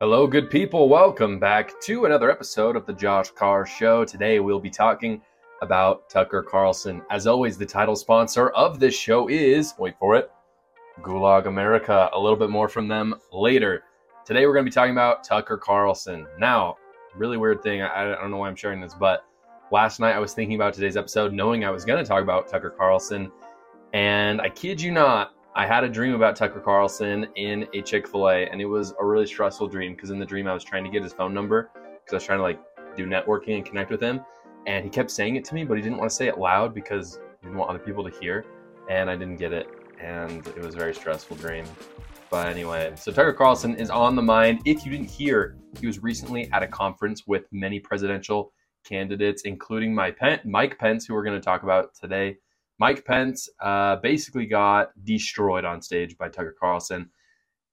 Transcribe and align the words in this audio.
Hello, 0.00 0.28
good 0.28 0.48
people. 0.48 0.88
Welcome 0.88 1.40
back 1.40 1.72
to 1.80 2.04
another 2.04 2.30
episode 2.30 2.76
of 2.76 2.86
the 2.86 2.92
Josh 2.92 3.32
Carr 3.32 3.66
Show. 3.66 4.04
Today 4.04 4.38
we'll 4.38 4.60
be 4.60 4.70
talking 4.70 5.20
about 5.60 6.08
Tucker 6.08 6.40
Carlson. 6.40 7.02
As 7.10 7.26
always, 7.26 7.58
the 7.58 7.66
title 7.66 7.96
sponsor 7.96 8.50
of 8.50 8.78
this 8.78 8.94
show 8.94 9.28
is, 9.28 9.74
wait 9.76 9.96
for 9.98 10.14
it, 10.14 10.30
Gulag 11.02 11.48
America. 11.48 12.08
A 12.12 12.20
little 12.20 12.38
bit 12.38 12.48
more 12.48 12.68
from 12.68 12.86
them 12.86 13.16
later. 13.32 13.82
Today 14.24 14.46
we're 14.46 14.52
going 14.52 14.64
to 14.64 14.70
be 14.70 14.72
talking 14.72 14.92
about 14.92 15.24
Tucker 15.24 15.56
Carlson. 15.56 16.28
Now, 16.38 16.76
really 17.16 17.36
weird 17.36 17.64
thing. 17.64 17.82
I, 17.82 18.12
I 18.12 18.20
don't 18.20 18.30
know 18.30 18.36
why 18.36 18.46
I'm 18.46 18.54
sharing 18.54 18.80
this, 18.80 18.94
but 18.94 19.24
last 19.72 19.98
night 19.98 20.14
I 20.14 20.20
was 20.20 20.32
thinking 20.32 20.54
about 20.54 20.74
today's 20.74 20.96
episode, 20.96 21.32
knowing 21.32 21.64
I 21.64 21.70
was 21.70 21.84
going 21.84 22.00
to 22.00 22.08
talk 22.08 22.22
about 22.22 22.46
Tucker 22.46 22.70
Carlson. 22.70 23.32
And 23.94 24.40
I 24.40 24.48
kid 24.48 24.80
you 24.80 24.92
not, 24.92 25.32
I 25.58 25.66
had 25.66 25.82
a 25.82 25.88
dream 25.88 26.14
about 26.14 26.36
Tucker 26.36 26.60
Carlson 26.60 27.26
in 27.34 27.66
a 27.74 27.82
Chick 27.82 28.06
fil 28.06 28.28
A, 28.28 28.46
and 28.46 28.60
it 28.60 28.64
was 28.64 28.94
a 29.00 29.04
really 29.04 29.26
stressful 29.26 29.66
dream 29.66 29.92
because 29.92 30.10
in 30.10 30.20
the 30.20 30.24
dream 30.24 30.46
I 30.46 30.54
was 30.54 30.62
trying 30.62 30.84
to 30.84 30.90
get 30.90 31.02
his 31.02 31.12
phone 31.12 31.34
number 31.34 31.72
because 31.74 32.12
I 32.12 32.14
was 32.14 32.24
trying 32.24 32.38
to 32.38 32.44
like 32.44 32.60
do 32.96 33.06
networking 33.06 33.56
and 33.56 33.64
connect 33.64 33.90
with 33.90 34.00
him. 34.00 34.20
And 34.68 34.84
he 34.84 34.90
kept 34.90 35.10
saying 35.10 35.34
it 35.34 35.44
to 35.46 35.56
me, 35.56 35.64
but 35.64 35.76
he 35.76 35.82
didn't 35.82 35.98
want 35.98 36.10
to 36.10 36.14
say 36.14 36.28
it 36.28 36.38
loud 36.38 36.74
because 36.74 37.18
he 37.40 37.48
didn't 37.48 37.58
want 37.58 37.70
other 37.70 37.80
people 37.80 38.08
to 38.08 38.20
hear. 38.20 38.44
And 38.88 39.10
I 39.10 39.16
didn't 39.16 39.34
get 39.34 39.52
it. 39.52 39.66
And 40.00 40.46
it 40.46 40.60
was 40.60 40.76
a 40.76 40.78
very 40.78 40.94
stressful 40.94 41.38
dream. 41.38 41.64
But 42.30 42.46
anyway, 42.46 42.92
so 42.94 43.10
Tucker 43.10 43.32
Carlson 43.32 43.74
is 43.74 43.90
on 43.90 44.14
the 44.14 44.22
mind. 44.22 44.60
If 44.64 44.84
you 44.84 44.92
didn't 44.92 45.10
hear, 45.10 45.56
he 45.80 45.88
was 45.88 46.00
recently 46.04 46.48
at 46.52 46.62
a 46.62 46.68
conference 46.68 47.26
with 47.26 47.46
many 47.50 47.80
presidential 47.80 48.52
candidates, 48.84 49.42
including 49.42 49.92
my 49.92 50.14
Mike 50.44 50.78
Pence, 50.78 51.06
who 51.06 51.14
we're 51.14 51.24
going 51.24 51.40
to 51.40 51.44
talk 51.44 51.64
about 51.64 51.96
today. 52.00 52.36
Mike 52.78 53.04
Pence 53.04 53.48
uh, 53.60 53.96
basically 53.96 54.46
got 54.46 54.90
destroyed 55.04 55.64
on 55.64 55.82
stage 55.82 56.16
by 56.16 56.28
Tucker 56.28 56.54
Carlson. 56.58 57.10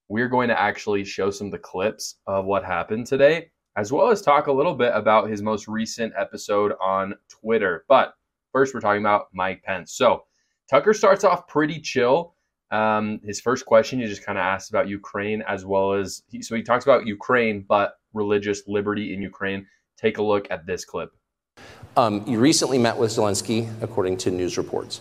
We're 0.08 0.28
going 0.28 0.48
to 0.48 0.60
actually 0.60 1.04
show 1.04 1.30
some 1.30 1.48
of 1.48 1.52
the 1.52 1.58
clips 1.58 2.16
of 2.26 2.44
what 2.44 2.64
happened 2.64 3.06
today, 3.06 3.50
as 3.76 3.92
well 3.92 4.10
as 4.10 4.20
talk 4.20 4.48
a 4.48 4.52
little 4.52 4.74
bit 4.74 4.92
about 4.94 5.30
his 5.30 5.42
most 5.42 5.68
recent 5.68 6.12
episode 6.18 6.72
on 6.80 7.14
Twitter. 7.28 7.84
But 7.88 8.14
first, 8.52 8.74
we're 8.74 8.80
talking 8.80 9.02
about 9.02 9.26
Mike 9.32 9.62
Pence. 9.62 9.94
So 9.94 10.24
Tucker 10.68 10.92
starts 10.92 11.24
off 11.24 11.46
pretty 11.46 11.80
chill. 11.80 12.34
Um, 12.72 13.20
his 13.24 13.40
first 13.40 13.64
question, 13.64 14.00
he 14.00 14.06
just 14.06 14.24
kind 14.24 14.38
of 14.38 14.42
asks 14.42 14.70
about 14.70 14.88
Ukraine, 14.88 15.42
as 15.42 15.64
well 15.64 15.92
as 15.92 16.22
he, 16.26 16.42
so 16.42 16.56
he 16.56 16.62
talks 16.62 16.84
about 16.84 17.06
Ukraine, 17.06 17.64
but 17.68 17.94
religious 18.12 18.62
liberty 18.66 19.14
in 19.14 19.22
Ukraine. 19.22 19.66
Take 19.96 20.18
a 20.18 20.22
look 20.22 20.48
at 20.50 20.66
this 20.66 20.84
clip. 20.84 21.10
Um, 21.96 22.22
you 22.26 22.38
recently 22.38 22.76
met 22.76 22.98
with 22.98 23.10
Zelensky, 23.10 23.70
according 23.80 24.18
to 24.18 24.30
news 24.30 24.58
reports. 24.58 25.00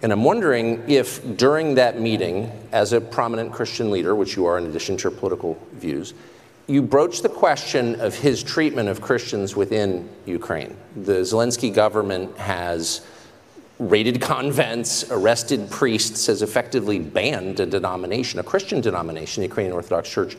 And 0.00 0.12
I'm 0.12 0.22
wondering 0.22 0.88
if 0.88 1.36
during 1.36 1.74
that 1.74 2.00
meeting, 2.00 2.52
as 2.70 2.92
a 2.92 3.00
prominent 3.00 3.52
Christian 3.52 3.90
leader, 3.90 4.14
which 4.14 4.36
you 4.36 4.46
are 4.46 4.56
in 4.56 4.66
addition 4.66 4.96
to 4.98 5.02
your 5.04 5.18
political 5.18 5.58
views, 5.72 6.14
you 6.68 6.82
broached 6.82 7.24
the 7.24 7.28
question 7.28 8.00
of 8.00 8.14
his 8.14 8.44
treatment 8.44 8.88
of 8.88 9.00
Christians 9.00 9.56
within 9.56 10.08
Ukraine. 10.24 10.76
The 10.94 11.22
Zelensky 11.22 11.74
government 11.74 12.36
has 12.38 13.04
raided 13.80 14.20
convents, 14.20 15.10
arrested 15.10 15.68
priests, 15.68 16.26
has 16.26 16.42
effectively 16.42 17.00
banned 17.00 17.58
a 17.58 17.66
denomination, 17.66 18.38
a 18.38 18.44
Christian 18.44 18.80
denomination, 18.80 19.40
the 19.40 19.48
Ukrainian 19.48 19.74
Orthodox 19.74 20.08
Church, 20.08 20.36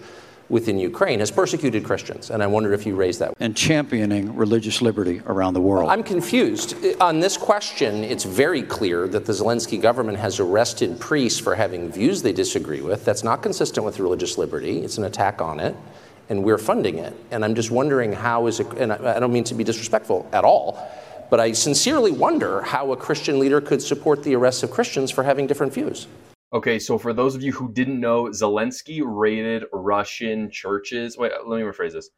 within 0.50 0.78
Ukraine 0.78 1.20
has 1.20 1.32
persecuted 1.32 1.84
Christians. 1.84 2.30
And 2.30 2.44
I 2.44 2.48
wonder 2.48 2.74
if 2.74 2.86
you 2.86 2.96
raised 2.96 3.20
that. 3.20 3.34
And 3.40 3.56
championing 3.56 4.36
religious 4.36 4.82
liberty 4.82 5.22
around 5.26 5.54
the 5.54 5.62
world. 5.62 5.90
I'm 5.90 6.04
confused. 6.04 6.76
On 7.02 7.20
this 7.20 7.38
question, 7.38 8.04
it's 8.04 8.24
very 8.24 8.62
clear 8.62 9.08
that 9.08 9.26
the 9.26 9.34
Zelensky 9.34 9.82
government 9.82 10.18
has 10.20 10.40
arrested 10.40 11.00
priests 11.00 11.40
for 11.40 11.56
having 11.56 11.92
views 11.92 12.22
they 12.22 12.34
disagree 12.34 12.82
with. 12.82 13.06
That's 13.06 13.24
not 13.24 13.42
consistent 13.42 13.86
with 13.86 14.00
religious 14.00 14.38
liberty, 14.38 14.80
it's 14.80 14.98
an 14.98 15.06
attack 15.06 15.42
on 15.42 15.60
it. 15.60 15.76
And 16.28 16.44
we're 16.44 16.58
funding 16.58 16.98
it. 16.98 17.16
And 17.30 17.46
I'm 17.46 17.54
just 17.54 17.70
wondering 17.70 18.12
how 18.12 18.48
is 18.48 18.60
it, 18.60 18.68
and 18.78 18.92
I 18.92 19.20
don't 19.20 19.32
mean 19.32 19.44
to 19.44 19.54
be 19.54 19.64
disrespectful 19.64 20.28
at 20.34 20.44
all, 20.44 20.80
but 21.30 21.40
I 21.40 21.52
sincerely 21.52 22.12
wonder 22.12 22.62
how 22.62 22.92
a 22.94 22.98
Christian 22.98 23.40
leader 23.40 23.62
could 23.62 23.82
support 23.82 24.24
the 24.24 24.36
arrest 24.36 24.64
of 24.64 24.72
Christians 24.72 25.12
for 25.12 25.24
having 25.24 25.46
different 25.46 25.74
views. 25.74 26.08
Okay, 26.56 26.80
so 26.80 26.98
for 26.98 27.12
those 27.12 27.36
of 27.36 27.44
you 27.44 27.52
who 27.52 27.70
didn't 27.74 28.00
know, 28.00 28.28
Zelensky 28.28 29.02
raided 29.04 29.66
Russian 29.74 30.50
churches. 30.50 31.18
Wait, 31.18 31.34
uh, 31.34 31.46
let 31.46 31.58
me 31.58 31.64
rephrase 31.64 31.92
this. 31.92 32.12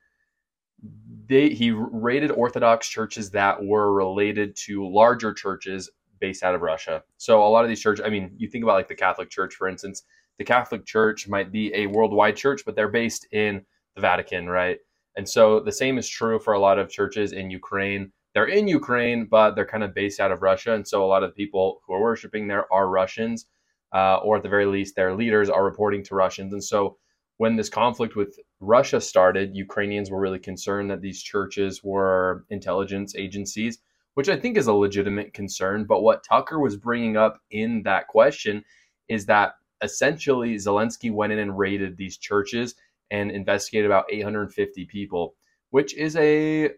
They, 1.25 1.49
he 1.49 1.71
raided 1.71 2.29
Orthodox 2.29 2.87
churches 2.87 3.31
that 3.31 3.65
were 3.65 3.91
related 3.91 4.55
to 4.67 4.87
larger 4.87 5.33
churches 5.33 5.89
based 6.19 6.43
out 6.43 6.53
of 6.53 6.61
Russia. 6.61 7.03
So 7.17 7.43
a 7.43 7.49
lot 7.49 7.63
of 7.63 7.69
these 7.69 7.81
churches, 7.81 8.05
I 8.05 8.09
mean, 8.09 8.31
you 8.37 8.47
think 8.47 8.63
about 8.63 8.75
like 8.75 8.87
the 8.87 8.93
Catholic 8.93 9.31
Church, 9.31 9.55
for 9.55 9.67
instance. 9.67 10.03
The 10.37 10.45
Catholic 10.45 10.85
Church 10.85 11.27
might 11.27 11.51
be 11.51 11.73
a 11.73 11.87
worldwide 11.87 12.35
church, 12.35 12.61
but 12.63 12.75
they're 12.75 12.89
based 12.89 13.25
in 13.31 13.65
the 13.95 14.01
Vatican, 14.01 14.47
right? 14.47 14.77
And 15.15 15.27
so 15.27 15.59
the 15.59 15.71
same 15.71 15.97
is 15.97 16.07
true 16.07 16.37
for 16.37 16.53
a 16.53 16.59
lot 16.59 16.77
of 16.77 16.91
churches 16.91 17.31
in 17.31 17.49
Ukraine. 17.49 18.11
They're 18.35 18.45
in 18.45 18.67
Ukraine, 18.67 19.25
but 19.25 19.55
they're 19.55 19.65
kind 19.65 19.83
of 19.83 19.95
based 19.95 20.19
out 20.19 20.31
of 20.31 20.43
Russia. 20.43 20.75
And 20.75 20.87
so 20.87 21.03
a 21.03 21.07
lot 21.07 21.23
of 21.23 21.31
the 21.31 21.43
people 21.43 21.81
who 21.87 21.93
are 21.93 22.01
worshiping 22.01 22.47
there 22.47 22.71
are 22.71 22.87
Russians 22.87 23.47
uh, 23.93 24.17
or 24.17 24.37
at 24.37 24.43
the 24.43 24.49
very 24.49 24.65
least, 24.65 24.95
their 24.95 25.15
leaders 25.15 25.49
are 25.49 25.63
reporting 25.63 26.03
to 26.03 26.15
Russians. 26.15 26.53
And 26.53 26.63
so, 26.63 26.97
when 27.37 27.55
this 27.55 27.69
conflict 27.69 28.15
with 28.15 28.39
Russia 28.59 28.99
started, 28.99 29.55
Ukrainians 29.55 30.09
were 30.09 30.19
really 30.19 30.39
concerned 30.39 30.89
that 30.89 31.01
these 31.01 31.21
churches 31.21 31.83
were 31.83 32.45
intelligence 32.49 33.15
agencies, 33.15 33.77
which 34.15 34.27
I 34.27 34.35
think 34.35 34.57
is 34.57 34.65
a 34.65 34.73
legitimate 34.73 35.33
concern. 35.33 35.85
But 35.85 36.01
what 36.01 36.23
Tucker 36.23 36.59
was 36.59 36.75
bringing 36.77 37.15
up 37.15 37.39
in 37.51 37.83
that 37.83 38.07
question 38.07 38.63
is 39.07 39.27
that 39.27 39.53
essentially 39.83 40.55
Zelensky 40.55 41.11
went 41.11 41.31
in 41.31 41.39
and 41.39 41.57
raided 41.57 41.97
these 41.97 42.17
churches 42.17 42.73
and 43.11 43.31
investigated 43.31 43.85
about 43.85 44.05
850 44.11 44.85
people, 44.85 45.35
which 45.69 45.95
is 45.95 46.15
a, 46.15 46.71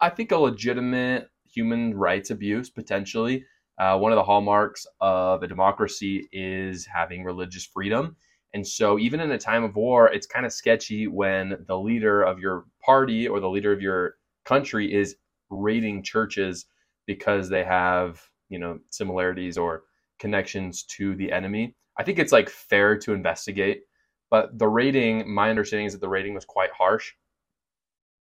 I 0.00 0.10
think, 0.10 0.32
a 0.32 0.38
legitimate 0.38 1.28
human 1.48 1.94
rights 1.94 2.30
abuse 2.30 2.70
potentially. 2.70 3.44
Uh, 3.78 3.98
one 3.98 4.12
of 4.12 4.16
the 4.16 4.24
hallmarks 4.24 4.86
of 5.00 5.42
a 5.42 5.48
democracy 5.48 6.28
is 6.32 6.86
having 6.86 7.24
religious 7.24 7.64
freedom. 7.66 8.16
And 8.54 8.66
so, 8.66 8.98
even 8.98 9.20
in 9.20 9.30
a 9.32 9.38
time 9.38 9.64
of 9.64 9.76
war, 9.76 10.08
it's 10.08 10.26
kind 10.26 10.46
of 10.46 10.52
sketchy 10.52 11.06
when 11.08 11.64
the 11.66 11.78
leader 11.78 12.22
of 12.22 12.38
your 12.38 12.64
party 12.82 13.28
or 13.28 13.38
the 13.40 13.50
leader 13.50 13.72
of 13.72 13.82
your 13.82 14.14
country 14.44 14.94
is 14.94 15.16
raiding 15.50 16.02
churches 16.02 16.66
because 17.06 17.48
they 17.48 17.64
have, 17.64 18.22
you 18.48 18.58
know, 18.58 18.78
similarities 18.90 19.58
or 19.58 19.82
connections 20.18 20.84
to 20.84 21.14
the 21.16 21.30
enemy. 21.30 21.74
I 21.98 22.02
think 22.02 22.18
it's 22.18 22.32
like 22.32 22.48
fair 22.48 22.96
to 22.98 23.12
investigate, 23.12 23.82
but 24.30 24.58
the 24.58 24.68
raiding, 24.68 25.32
my 25.32 25.50
understanding 25.50 25.86
is 25.86 25.92
that 25.92 26.00
the 26.00 26.08
raiding 26.08 26.34
was 26.34 26.44
quite 26.44 26.70
harsh. 26.70 27.12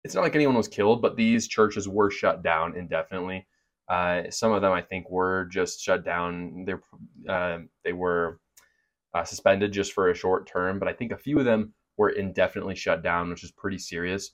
It's 0.04 0.16
not 0.16 0.22
like 0.22 0.36
anyone 0.36 0.56
was 0.56 0.68
killed, 0.68 1.02
but 1.02 1.16
these 1.16 1.48
churches 1.48 1.88
were 1.88 2.10
shut 2.10 2.42
down 2.42 2.76
indefinitely. 2.76 3.48
Uh, 3.92 4.32
some 4.32 4.54
of 4.54 4.62
them, 4.62 4.72
I 4.72 4.82
think, 4.82 5.10
were 5.10 5.50
just 5.52 5.82
shut 5.82 6.06
down. 6.06 6.64
They 6.64 6.76
uh, 7.30 7.60
they 7.84 7.92
were 7.92 8.40
uh, 9.14 9.26
suspended 9.26 9.74
just 9.74 9.92
for 9.92 10.10
a 10.10 10.16
short 10.16 10.48
term, 10.48 10.80
but 10.80 10.88
I 10.88 10.94
think 10.94 11.12
a 11.12 11.18
few 11.18 11.38
of 11.40 11.44
them 11.44 11.74
were 11.98 12.12
indefinitely 12.12 12.76
shut 12.76 13.04
down, 13.04 13.30
which 13.30 13.44
is 13.44 13.52
pretty 13.52 13.78
serious. 13.78 14.32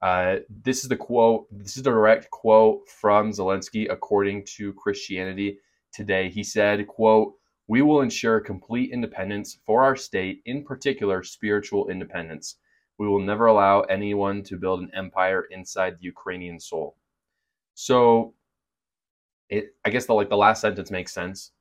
Uh, 0.00 0.36
this 0.62 0.84
is 0.84 0.88
the 0.88 0.96
quote. 0.96 1.48
This 1.50 1.76
is 1.76 1.80
a 1.80 1.90
direct 1.90 2.30
quote 2.30 2.88
from 2.88 3.32
Zelensky, 3.32 3.90
according 3.90 4.44
to 4.56 4.72
Christianity 4.74 5.58
Today. 5.92 6.30
He 6.30 6.44
said, 6.44 6.86
"quote 6.86 7.34
We 7.66 7.82
will 7.82 8.02
ensure 8.02 8.38
complete 8.38 8.92
independence 8.92 9.58
for 9.66 9.82
our 9.82 9.96
state, 9.96 10.40
in 10.44 10.62
particular, 10.62 11.24
spiritual 11.24 11.90
independence. 11.90 12.58
We 12.96 13.08
will 13.08 13.18
never 13.18 13.46
allow 13.46 13.80
anyone 13.80 14.44
to 14.44 14.56
build 14.56 14.82
an 14.82 14.92
empire 14.94 15.48
inside 15.50 15.98
the 15.98 16.04
Ukrainian 16.04 16.60
soul." 16.60 16.96
So 17.74 18.34
it 19.50 19.74
I 19.84 19.90
guess 19.90 20.06
the 20.06 20.14
like 20.14 20.28
the 20.30 20.36
last 20.36 20.60
sentence 20.62 20.90
makes 20.90 21.12
sense. 21.12 21.52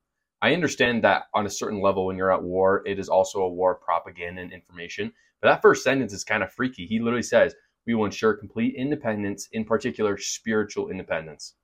I 0.41 0.53
understand 0.53 1.03
that 1.03 1.23
on 1.33 1.45
a 1.45 1.49
certain 1.49 1.81
level 1.81 2.05
when 2.05 2.17
you're 2.17 2.31
at 2.31 2.43
war, 2.43 2.83
it 2.85 2.99
is 2.99 3.09
also 3.09 3.41
a 3.41 3.49
war 3.49 3.73
of 3.73 3.81
propaganda 3.81 4.41
and 4.41 4.53
information. 4.53 5.11
But 5.41 5.49
that 5.49 5.61
first 5.61 5.83
sentence 5.83 6.13
is 6.13 6.23
kind 6.23 6.43
of 6.43 6.53
freaky. 6.53 6.85
He 6.85 6.99
literally 6.99 7.23
says, 7.23 7.55
"We 7.85 7.95
will 7.95 8.05
ensure 8.05 8.33
complete 8.35 8.75
independence, 8.75 9.49
in 9.51 9.65
particular 9.65 10.17
spiritual 10.17 10.89
independence." 10.89 11.55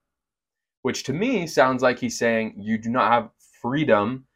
Which 0.81 1.03
to 1.03 1.13
me 1.13 1.47
sounds 1.47 1.81
like 1.83 1.99
he's 1.99 2.17
saying 2.17 2.55
you 2.57 2.77
do 2.77 2.89
not 2.89 3.11
have 3.11 3.31
freedom 3.61 4.27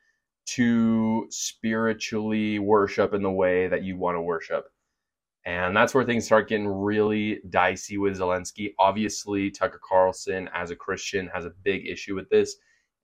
to 0.55 1.27
spiritually 1.29 2.59
worship 2.59 3.13
in 3.13 3.21
the 3.21 3.31
way 3.31 3.67
that 3.67 3.83
you 3.83 3.97
want 3.97 4.15
to 4.17 4.21
worship. 4.21 4.65
And 5.49 5.75
that's 5.75 5.95
where 5.95 6.03
things 6.03 6.25
start 6.25 6.47
getting 6.47 6.67
really 6.67 7.39
dicey 7.49 7.97
with 7.97 8.19
Zelensky. 8.19 8.75
Obviously, 8.77 9.49
Tucker 9.49 9.81
Carlson, 9.83 10.47
as 10.53 10.69
a 10.69 10.75
Christian, 10.75 11.27
has 11.33 11.43
a 11.43 11.53
big 11.63 11.87
issue 11.87 12.13
with 12.13 12.29
this 12.29 12.57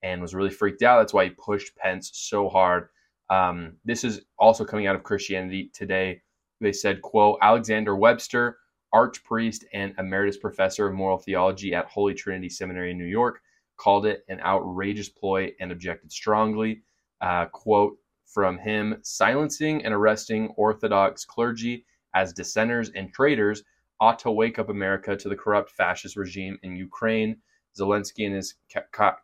and 0.04 0.22
was 0.22 0.36
really 0.36 0.52
freaked 0.52 0.84
out. 0.84 1.00
That's 1.00 1.14
why 1.14 1.24
he 1.24 1.30
pushed 1.32 1.76
Pence 1.76 2.12
so 2.14 2.48
hard. 2.48 2.90
Um, 3.32 3.78
this 3.84 4.04
is 4.04 4.22
also 4.38 4.64
coming 4.64 4.86
out 4.86 4.96
of 4.96 5.02
Christianity 5.02 5.72
today. 5.74 6.22
They 6.62 6.72
said, 6.72 7.02
quote, 7.02 7.40
Alexander 7.42 7.96
Webster, 7.96 8.60
archpriest 8.94 9.64
and 9.74 9.96
emeritus 9.98 10.38
professor 10.38 10.88
of 10.88 10.94
moral 10.94 11.18
theology 11.18 11.74
at 11.74 11.88
Holy 11.88 12.14
Trinity 12.14 12.50
Seminary 12.50 12.92
in 12.92 12.98
New 13.00 13.06
York, 13.06 13.42
called 13.78 14.06
it 14.06 14.24
an 14.30 14.40
outrageous 14.42 15.10
ploy 15.10 15.52
and 15.60 15.72
objected 15.72 16.12
strongly. 16.12 16.84
Uh, 17.22 17.46
quote 17.46 17.98
from 18.28 18.60
him, 18.60 19.00
silencing 19.02 19.84
and 19.84 19.96
arresting 19.96 20.50
Orthodox 20.58 21.26
clergy 21.26 21.88
as 22.16 22.34
dissenters 22.34 22.90
and 22.96 23.14
traitors 23.14 23.64
ought 24.00 24.18
to 24.20 24.32
wake 24.32 24.58
up 24.58 24.70
America 24.70 25.16
to 25.16 25.30
the 25.30 25.36
corrupt 25.36 25.70
fascist 25.72 26.16
regime 26.16 26.58
in 26.64 26.76
Ukraine. 26.76 27.38
Zelensky 27.80 28.26
and 28.26 28.36
his 28.36 28.56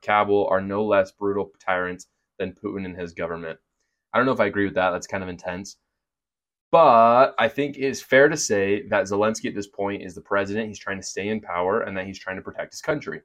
cabal 0.01 0.47
are 0.51 0.61
no 0.61 0.85
less 0.85 1.11
brutal 1.11 1.51
tyrants 1.59 2.07
than 2.37 2.53
Putin 2.53 2.85
and 2.85 2.95
his 2.95 3.13
government. 3.13 3.57
I 4.13 4.17
don't 4.17 4.25
know 4.25 4.33
if 4.33 4.39
I 4.39 4.45
agree 4.45 4.65
with 4.65 4.75
that. 4.75 4.91
That's 4.91 5.07
kind 5.07 5.23
of 5.23 5.29
intense. 5.29 5.77
But 6.71 7.33
I 7.39 7.47
think 7.47 7.77
it's 7.77 8.01
fair 8.01 8.29
to 8.29 8.37
say 8.37 8.87
that 8.87 9.05
Zelensky 9.05 9.45
at 9.45 9.55
this 9.55 9.67
point 9.67 10.03
is 10.03 10.15
the 10.15 10.21
president. 10.21 10.67
He's 10.67 10.79
trying 10.79 10.99
to 10.99 11.05
stay 11.05 11.27
in 11.29 11.41
power 11.41 11.81
and 11.81 11.97
that 11.97 12.05
he's 12.05 12.19
trying 12.19 12.37
to 12.37 12.41
protect 12.41 12.73
his 12.73 12.81
country. 12.81 13.21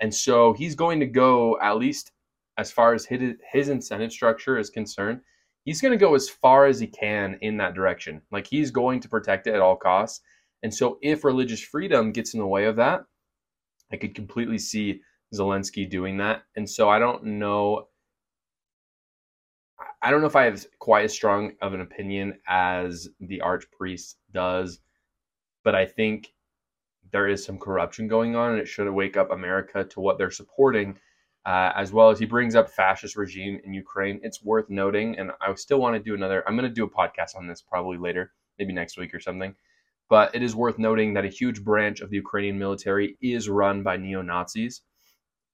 And 0.00 0.14
so 0.14 0.52
he's 0.52 0.74
going 0.74 1.00
to 1.00 1.06
go, 1.06 1.58
at 1.60 1.78
least 1.78 2.12
as 2.58 2.70
far 2.70 2.94
as 2.94 3.06
his 3.06 3.68
incentive 3.68 4.12
structure 4.12 4.58
is 4.58 4.70
concerned, 4.70 5.20
he's 5.64 5.80
going 5.80 5.92
to 5.92 5.98
go 5.98 6.14
as 6.14 6.28
far 6.28 6.66
as 6.66 6.78
he 6.78 6.86
can 6.86 7.38
in 7.40 7.56
that 7.58 7.74
direction. 7.74 8.22
Like 8.30 8.46
he's 8.46 8.70
going 8.70 9.00
to 9.00 9.08
protect 9.08 9.46
it 9.46 9.54
at 9.54 9.60
all 9.60 9.76
costs. 9.76 10.20
And 10.62 10.72
so 10.72 10.98
if 11.02 11.24
religious 11.24 11.62
freedom 11.62 12.12
gets 12.12 12.34
in 12.34 12.40
the 12.40 12.46
way 12.46 12.64
of 12.64 12.76
that, 12.76 13.04
I 13.92 13.96
could 13.96 14.14
completely 14.14 14.58
see 14.58 15.00
Zelensky 15.34 15.88
doing 15.88 16.16
that. 16.18 16.42
And 16.56 16.68
so 16.68 16.88
I 16.88 16.98
don't 16.98 17.24
know 17.24 17.88
I 20.02 20.10
don't 20.10 20.20
know 20.20 20.26
if 20.26 20.36
I 20.36 20.44
have 20.44 20.66
quite 20.78 21.06
as 21.06 21.14
strong 21.14 21.52
of 21.62 21.72
an 21.72 21.80
opinion 21.80 22.38
as 22.46 23.08
the 23.20 23.40
archpriest 23.42 24.16
does, 24.32 24.80
but 25.64 25.74
I 25.74 25.86
think 25.86 26.34
there 27.10 27.26
is 27.26 27.42
some 27.42 27.58
corruption 27.58 28.06
going 28.06 28.36
on, 28.36 28.52
and 28.52 28.60
it 28.60 28.68
should 28.68 28.90
wake 28.90 29.16
up 29.16 29.30
America 29.30 29.82
to 29.82 30.00
what 30.00 30.18
they're 30.18 30.30
supporting, 30.30 30.98
uh, 31.46 31.72
as 31.76 31.92
well 31.92 32.10
as 32.10 32.18
he 32.18 32.24
brings 32.24 32.54
up 32.54 32.70
fascist 32.70 33.16
regime 33.16 33.60
in 33.64 33.74
Ukraine. 33.74 34.20
It's 34.22 34.42
worth 34.42 34.70
noting, 34.70 35.18
and 35.18 35.30
I 35.40 35.54
still 35.54 35.78
want 35.78 35.94
to 35.94 36.02
do 36.02 36.14
another. 36.14 36.42
I'm 36.46 36.56
going 36.56 36.68
to 36.68 36.74
do 36.74 36.84
a 36.84 36.90
podcast 36.90 37.36
on 37.36 37.46
this 37.46 37.60
probably 37.60 37.98
later, 37.98 38.32
maybe 38.58 38.72
next 38.72 38.96
week 38.96 39.14
or 39.14 39.20
something. 39.20 39.54
But 40.08 40.34
it 40.34 40.42
is 40.42 40.54
worth 40.54 40.78
noting 40.78 41.14
that 41.14 41.24
a 41.24 41.28
huge 41.28 41.62
branch 41.62 42.00
of 42.00 42.10
the 42.10 42.16
Ukrainian 42.16 42.58
military 42.58 43.16
is 43.20 43.48
run 43.48 43.82
by 43.82 43.96
neo 43.96 44.22
Nazis. 44.22 44.82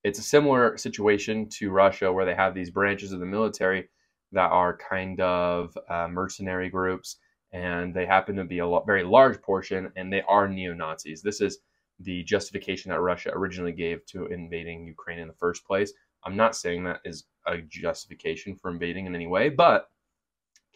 It's 0.03 0.19
a 0.19 0.23
similar 0.23 0.77
situation 0.77 1.49
to 1.59 1.71
Russia, 1.71 2.13
where 2.13 2.25
they 2.25 2.35
have 2.35 2.55
these 2.55 2.71
branches 2.71 3.13
of 3.13 3.21
the 3.21 3.27
military 3.27 3.89
that 4.33 4.51
are 4.51 4.77
kind 4.77 5.21
of 5.21 5.77
uh, 5.89 6.09
mercenary 6.09 6.71
groups, 6.71 7.17
and 7.53 7.93
they 7.93 8.07
happen 8.07 8.37
to 8.37 8.45
be 8.45 8.61
a 8.61 8.67
lo- 8.67 8.85
very 8.87 9.03
large 9.03 9.43
portion, 9.43 9.93
and 9.97 10.13
they 10.13 10.23
are 10.23 10.49
neo 10.49 10.73
Nazis. 10.73 11.21
This 11.21 11.41
is 11.41 11.59
the 12.01 12.23
justification 12.25 12.91
that 12.91 13.01
Russia 13.01 13.31
originally 13.33 13.73
gave 13.73 14.05
to 14.07 14.27
invading 14.27 14.87
Ukraine 14.87 15.19
in 15.19 15.29
the 15.29 15.35
first 15.35 15.65
place. 15.67 15.93
I'm 16.25 16.37
not 16.37 16.57
saying 16.57 16.85
that 16.85 17.01
is 17.05 17.25
a 17.47 17.59
justification 17.59 18.57
for 18.57 18.71
invading 18.71 19.07
in 19.07 19.15
any 19.15 19.27
way, 19.27 19.49
but 19.49 19.91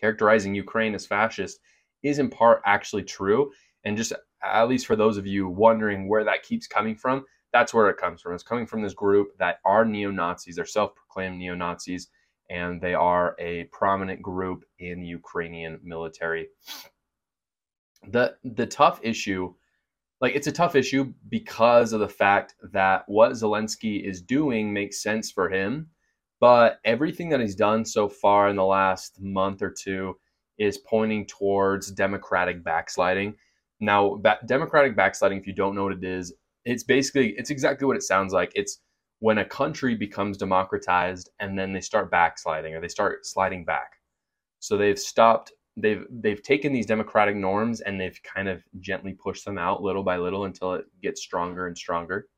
characterizing 0.00 0.54
Ukraine 0.54 0.94
as 0.94 1.06
fascist 1.06 1.60
is 2.02 2.18
in 2.18 2.28
part 2.30 2.62
actually 2.66 3.04
true. 3.04 3.52
And 3.84 3.96
just 3.96 4.12
at 4.42 4.68
least 4.68 4.86
for 4.86 4.96
those 4.96 5.16
of 5.16 5.26
you 5.26 5.48
wondering 5.48 6.08
where 6.08 6.24
that 6.24 6.42
keeps 6.42 6.66
coming 6.66 6.94
from, 6.94 7.24
that's 7.52 7.72
where 7.72 7.88
it 7.88 7.96
comes 7.96 8.20
from. 8.20 8.34
It's 8.34 8.42
coming 8.42 8.66
from 8.66 8.82
this 8.82 8.94
group 8.94 9.36
that 9.38 9.60
are 9.64 9.84
neo 9.84 10.10
Nazis, 10.10 10.56
they're 10.56 10.66
self 10.66 10.94
proclaimed 10.94 11.38
neo 11.38 11.54
Nazis, 11.54 12.08
and 12.50 12.80
they 12.80 12.94
are 12.94 13.36
a 13.38 13.64
prominent 13.64 14.20
group 14.20 14.64
in 14.78 15.00
the 15.00 15.06
Ukrainian 15.06 15.80
military. 15.82 16.48
The 18.08 18.36
the 18.42 18.66
tough 18.66 19.00
issue, 19.02 19.54
like 20.24 20.34
it's 20.34 20.46
a 20.46 20.52
tough 20.52 20.74
issue 20.74 21.12
because 21.28 21.92
of 21.92 22.00
the 22.00 22.08
fact 22.08 22.54
that 22.72 23.04
what 23.08 23.32
Zelensky 23.32 24.02
is 24.02 24.22
doing 24.22 24.72
makes 24.72 25.02
sense 25.02 25.30
for 25.30 25.50
him, 25.50 25.90
but 26.40 26.78
everything 26.86 27.28
that 27.28 27.40
he's 27.40 27.54
done 27.54 27.84
so 27.84 28.08
far 28.08 28.48
in 28.48 28.56
the 28.56 28.64
last 28.64 29.20
month 29.20 29.60
or 29.60 29.70
two 29.70 30.16
is 30.56 30.78
pointing 30.78 31.26
towards 31.26 31.90
democratic 31.90 32.64
backsliding. 32.64 33.34
Now, 33.80 34.18
democratic 34.46 34.96
backsliding, 34.96 35.36
if 35.36 35.46
you 35.46 35.52
don't 35.52 35.74
know 35.74 35.84
what 35.84 35.92
it 35.92 36.04
is, 36.04 36.32
it's 36.64 36.84
basically 36.84 37.34
it's 37.36 37.50
exactly 37.50 37.86
what 37.86 37.98
it 37.98 38.02
sounds 38.02 38.32
like. 38.32 38.50
It's 38.54 38.80
when 39.18 39.36
a 39.36 39.44
country 39.44 39.94
becomes 39.94 40.38
democratized 40.38 41.28
and 41.38 41.58
then 41.58 41.74
they 41.74 41.82
start 41.82 42.10
backsliding 42.10 42.74
or 42.74 42.80
they 42.80 42.88
start 42.88 43.26
sliding 43.26 43.66
back. 43.66 43.96
So 44.58 44.78
they've 44.78 44.98
stopped 44.98 45.52
they've 45.76 46.06
they've 46.10 46.42
taken 46.42 46.72
these 46.72 46.86
democratic 46.86 47.36
norms 47.36 47.80
and 47.80 48.00
they've 48.00 48.18
kind 48.22 48.48
of 48.48 48.62
gently 48.80 49.12
pushed 49.12 49.44
them 49.44 49.58
out 49.58 49.82
little 49.82 50.02
by 50.02 50.16
little 50.16 50.44
until 50.44 50.74
it 50.74 50.84
gets 51.02 51.20
stronger 51.20 51.66
and 51.66 51.76
stronger. 51.76 52.28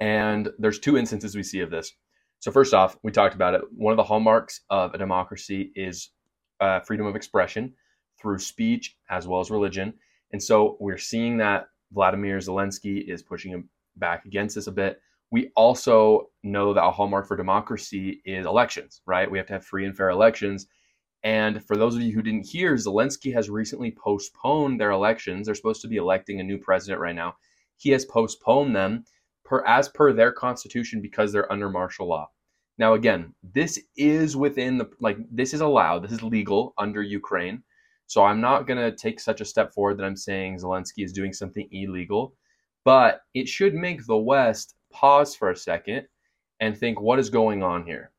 And 0.00 0.48
there's 0.58 0.78
two 0.78 0.96
instances 0.96 1.36
we 1.36 1.42
see 1.42 1.60
of 1.60 1.70
this. 1.70 1.92
So 2.40 2.50
first 2.50 2.72
off, 2.72 2.96
we 3.02 3.12
talked 3.12 3.34
about 3.34 3.54
it. 3.54 3.60
One 3.70 3.92
of 3.92 3.98
the 3.98 4.02
hallmarks 4.04 4.62
of 4.70 4.94
a 4.94 4.98
democracy 4.98 5.72
is 5.76 6.10
uh, 6.60 6.80
freedom 6.80 7.06
of 7.06 7.16
expression 7.16 7.74
through 8.20 8.38
speech 8.38 8.96
as 9.10 9.26
well 9.26 9.40
as 9.40 9.50
religion. 9.50 9.92
And 10.32 10.42
so 10.42 10.76
we're 10.80 10.98
seeing 10.98 11.36
that 11.38 11.66
Vladimir 11.92 12.38
Zelensky 12.38 13.06
is 13.06 13.22
pushing 13.22 13.68
back 13.96 14.24
against 14.24 14.54
this 14.54 14.68
a 14.68 14.72
bit. 14.72 15.00
We 15.30 15.50
also 15.54 16.30
know 16.42 16.72
that 16.72 16.84
a 16.84 16.90
hallmark 16.90 17.26
for 17.26 17.36
democracy 17.36 18.22
is 18.24 18.46
elections, 18.46 19.02
right? 19.06 19.30
We 19.30 19.38
have 19.38 19.46
to 19.48 19.54
have 19.54 19.64
free 19.64 19.84
and 19.84 19.96
fair 19.96 20.10
elections. 20.10 20.66
And 21.22 21.64
for 21.66 21.76
those 21.76 21.94
of 21.94 22.02
you 22.02 22.12
who 22.12 22.22
didn't 22.22 22.46
hear, 22.46 22.74
Zelensky 22.74 23.32
has 23.34 23.50
recently 23.50 23.90
postponed 23.92 24.80
their 24.80 24.90
elections. 24.90 25.46
They're 25.46 25.54
supposed 25.54 25.82
to 25.82 25.88
be 25.88 25.96
electing 25.96 26.40
a 26.40 26.44
new 26.44 26.58
president 26.58 27.00
right 27.00 27.14
now. 27.14 27.36
He 27.76 27.90
has 27.90 28.04
postponed 28.04 28.74
them 28.74 29.04
per 29.44 29.64
as 29.66 29.88
per 29.88 30.12
their 30.12 30.32
constitution 30.32 31.02
because 31.02 31.32
they're 31.32 31.52
under 31.52 31.68
martial 31.68 32.06
law. 32.06 32.30
Now 32.78 32.94
again, 32.94 33.34
this 33.42 33.78
is 33.96 34.36
within 34.36 34.78
the 34.78 34.88
like 35.00 35.18
this 35.30 35.52
is 35.52 35.60
allowed. 35.60 36.04
This 36.04 36.12
is 36.12 36.22
legal 36.22 36.72
under 36.78 37.02
Ukraine. 37.02 37.62
So 38.06 38.24
I'm 38.24 38.40
not 38.40 38.66
going 38.66 38.78
to 38.78 38.96
take 38.96 39.20
such 39.20 39.40
a 39.40 39.44
step 39.44 39.72
forward 39.72 39.98
that 39.98 40.04
I'm 40.04 40.16
saying 40.16 40.58
Zelensky 40.58 41.04
is 41.04 41.12
doing 41.12 41.32
something 41.32 41.68
illegal 41.70 42.34
but 42.84 43.22
it 43.34 43.48
should 43.48 43.74
make 43.74 44.06
the 44.06 44.16
West 44.16 44.74
pause 44.92 45.34
for 45.34 45.50
a 45.50 45.56
second 45.56 46.06
and 46.60 46.76
think 46.76 47.00
what 47.00 47.18
is 47.18 47.30
going 47.30 47.62
on 47.62 47.84
here. 47.84 48.09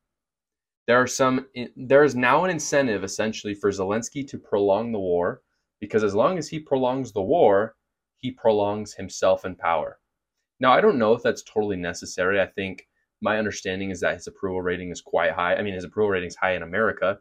There 0.86 1.00
are 1.00 1.06
some 1.06 1.46
there 1.76 2.04
is 2.04 2.14
now 2.14 2.44
an 2.44 2.50
incentive 2.50 3.04
essentially 3.04 3.54
for 3.54 3.70
Zelensky 3.70 4.26
to 4.28 4.38
prolong 4.38 4.92
the 4.92 4.98
war 4.98 5.42
because 5.80 6.02
as 6.04 6.14
long 6.14 6.38
as 6.38 6.48
he 6.48 6.58
prolongs 6.58 7.12
the 7.12 7.22
war, 7.22 7.76
he 8.16 8.30
prolongs 8.30 8.94
himself 8.94 9.44
in 9.44 9.56
power. 9.56 9.98
Now, 10.60 10.72
I 10.72 10.80
don't 10.80 10.98
know 10.98 11.12
if 11.12 11.22
that's 11.22 11.42
totally 11.42 11.76
necessary. 11.76 12.40
I 12.40 12.46
think 12.46 12.86
my 13.20 13.38
understanding 13.38 13.90
is 13.90 14.00
that 14.00 14.14
his 14.14 14.28
approval 14.28 14.62
rating 14.62 14.90
is 14.90 15.00
quite 15.00 15.32
high. 15.32 15.56
I 15.56 15.62
mean, 15.62 15.74
his 15.74 15.84
approval 15.84 16.10
rating 16.10 16.28
is 16.28 16.36
high 16.36 16.54
in 16.54 16.62
America, 16.62 17.18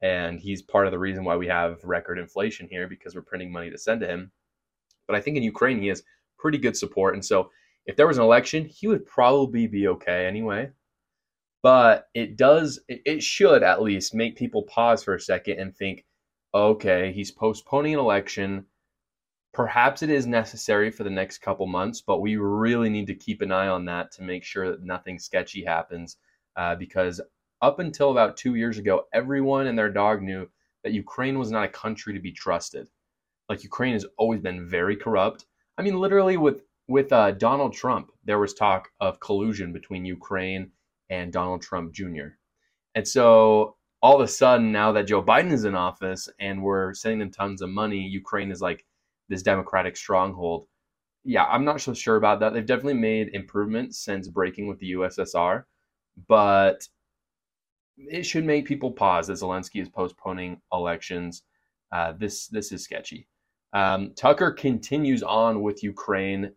and 0.00 0.38
he's 0.38 0.62
part 0.62 0.86
of 0.86 0.92
the 0.92 0.98
reason 0.98 1.24
why 1.24 1.36
we 1.36 1.48
have 1.48 1.82
record 1.82 2.18
inflation 2.18 2.68
here 2.68 2.86
because 2.86 3.14
we're 3.14 3.22
printing 3.22 3.50
money 3.50 3.70
to 3.70 3.78
send 3.78 4.00
to 4.02 4.06
him. 4.06 4.30
But 5.06 5.16
I 5.16 5.20
think 5.20 5.36
in 5.36 5.42
Ukraine, 5.42 5.80
he 5.80 5.88
has 5.88 6.02
pretty 6.38 6.58
good 6.58 6.76
support. 6.76 7.14
And 7.14 7.24
so 7.24 7.50
if 7.86 7.96
there 7.96 8.06
was 8.06 8.18
an 8.18 8.24
election, 8.24 8.64
he 8.64 8.86
would 8.86 9.06
probably 9.06 9.66
be 9.66 9.88
okay 9.88 10.26
anyway. 10.26 10.70
But 11.64 12.10
it 12.12 12.36
does, 12.36 12.78
it 12.88 13.22
should 13.22 13.62
at 13.62 13.80
least 13.80 14.14
make 14.14 14.36
people 14.36 14.64
pause 14.64 15.02
for 15.02 15.14
a 15.14 15.20
second 15.20 15.58
and 15.58 15.74
think, 15.74 16.04
okay, 16.52 17.10
he's 17.10 17.30
postponing 17.30 17.94
an 17.94 18.00
election. 18.00 18.66
Perhaps 19.54 20.02
it 20.02 20.10
is 20.10 20.26
necessary 20.26 20.90
for 20.90 21.04
the 21.04 21.10
next 21.10 21.38
couple 21.38 21.66
months, 21.66 22.02
but 22.02 22.20
we 22.20 22.36
really 22.36 22.90
need 22.90 23.06
to 23.06 23.14
keep 23.14 23.40
an 23.40 23.50
eye 23.50 23.68
on 23.68 23.86
that 23.86 24.12
to 24.12 24.22
make 24.22 24.44
sure 24.44 24.70
that 24.70 24.82
nothing 24.82 25.18
sketchy 25.18 25.64
happens. 25.64 26.18
Uh, 26.54 26.74
because 26.74 27.18
up 27.62 27.78
until 27.78 28.10
about 28.10 28.36
two 28.36 28.56
years 28.56 28.76
ago, 28.76 29.06
everyone 29.14 29.66
and 29.66 29.78
their 29.78 29.88
dog 29.88 30.20
knew 30.20 30.46
that 30.82 30.92
Ukraine 30.92 31.38
was 31.38 31.50
not 31.50 31.64
a 31.64 31.68
country 31.68 32.12
to 32.12 32.20
be 32.20 32.30
trusted. 32.30 32.90
Like 33.48 33.64
Ukraine 33.64 33.94
has 33.94 34.04
always 34.18 34.40
been 34.40 34.68
very 34.68 34.96
corrupt. 34.96 35.46
I 35.78 35.82
mean, 35.82 35.98
literally 35.98 36.36
with 36.36 36.60
with 36.88 37.10
uh, 37.10 37.30
Donald 37.30 37.72
Trump, 37.72 38.10
there 38.22 38.38
was 38.38 38.52
talk 38.52 38.90
of 39.00 39.18
collusion 39.18 39.72
between 39.72 40.04
Ukraine 40.04 40.70
and 41.10 41.32
Donald 41.32 41.62
Trump 41.62 41.92
Jr. 41.92 42.28
And 42.94 43.06
so 43.06 43.76
all 44.02 44.16
of 44.16 44.20
a 44.20 44.28
sudden, 44.28 44.70
now 44.70 44.92
that 44.92 45.06
Joe 45.06 45.22
Biden 45.22 45.52
is 45.52 45.64
in 45.64 45.74
office 45.74 46.28
and 46.38 46.62
we're 46.62 46.92
sending 46.94 47.20
them 47.20 47.30
tons 47.30 47.62
of 47.62 47.70
money, 47.70 48.00
Ukraine 48.00 48.50
is 48.50 48.60
like 48.60 48.84
this 49.28 49.42
democratic 49.42 49.96
stronghold. 49.96 50.66
Yeah, 51.24 51.44
I'm 51.44 51.64
not 51.64 51.80
so 51.80 51.94
sure 51.94 52.16
about 52.16 52.40
that. 52.40 52.52
They've 52.52 52.66
definitely 52.66 52.94
made 52.94 53.30
improvements 53.32 53.98
since 53.98 54.28
breaking 54.28 54.66
with 54.68 54.78
the 54.78 54.92
USSR, 54.92 55.64
but 56.28 56.86
it 57.96 58.24
should 58.24 58.44
make 58.44 58.66
people 58.66 58.92
pause 58.92 59.28
that 59.28 59.34
Zelensky 59.34 59.80
is 59.80 59.88
postponing 59.88 60.60
elections. 60.72 61.42
Uh, 61.90 62.12
this 62.12 62.48
this 62.48 62.72
is 62.72 62.84
sketchy. 62.84 63.26
Um, 63.72 64.12
Tucker 64.14 64.52
continues 64.52 65.22
on 65.22 65.62
with 65.62 65.82
Ukraine 65.82 66.52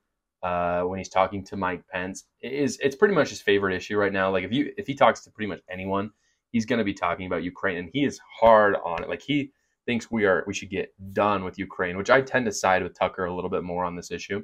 uh, 0.47 0.81
when 0.83 0.97
he's 0.97 1.09
talking 1.09 1.43
to 1.43 1.57
Mike 1.57 1.83
Pence. 1.91 2.25
It 2.41 2.53
is 2.53 2.77
it's 2.81 2.95
pretty 2.95 3.13
much 3.13 3.29
his 3.29 3.41
favorite 3.41 3.75
issue 3.75 3.97
right 3.97 4.13
now. 4.13 4.31
Like 4.31 4.45
if 4.45 4.51
you 4.53 4.73
if 4.77 4.87
he 4.87 4.95
talks 4.95 5.21
to 5.21 5.31
pretty 5.31 5.49
much 5.49 5.61
anyone, 5.69 6.11
he's 6.51 6.65
going 6.65 6.79
to 6.79 6.85
be 6.85 6.93
talking 6.93 7.27
about 7.27 7.43
Ukraine, 7.43 7.77
and 7.77 7.89
he 7.91 8.05
is 8.05 8.19
hard 8.39 8.75
on 8.85 9.03
it. 9.03 9.09
Like 9.09 9.21
he 9.21 9.51
thinks 9.85 10.09
we 10.09 10.25
are 10.25 10.43
we 10.47 10.53
should 10.53 10.69
get 10.69 10.93
done 11.13 11.43
with 11.43 11.57
Ukraine, 11.57 11.97
which 11.97 12.09
I 12.09 12.21
tend 12.21 12.45
to 12.45 12.51
side 12.51 12.81
with 12.83 12.97
Tucker 12.97 13.25
a 13.25 13.35
little 13.35 13.49
bit 13.49 13.63
more 13.63 13.83
on 13.83 13.95
this 13.95 14.09
issue. 14.09 14.41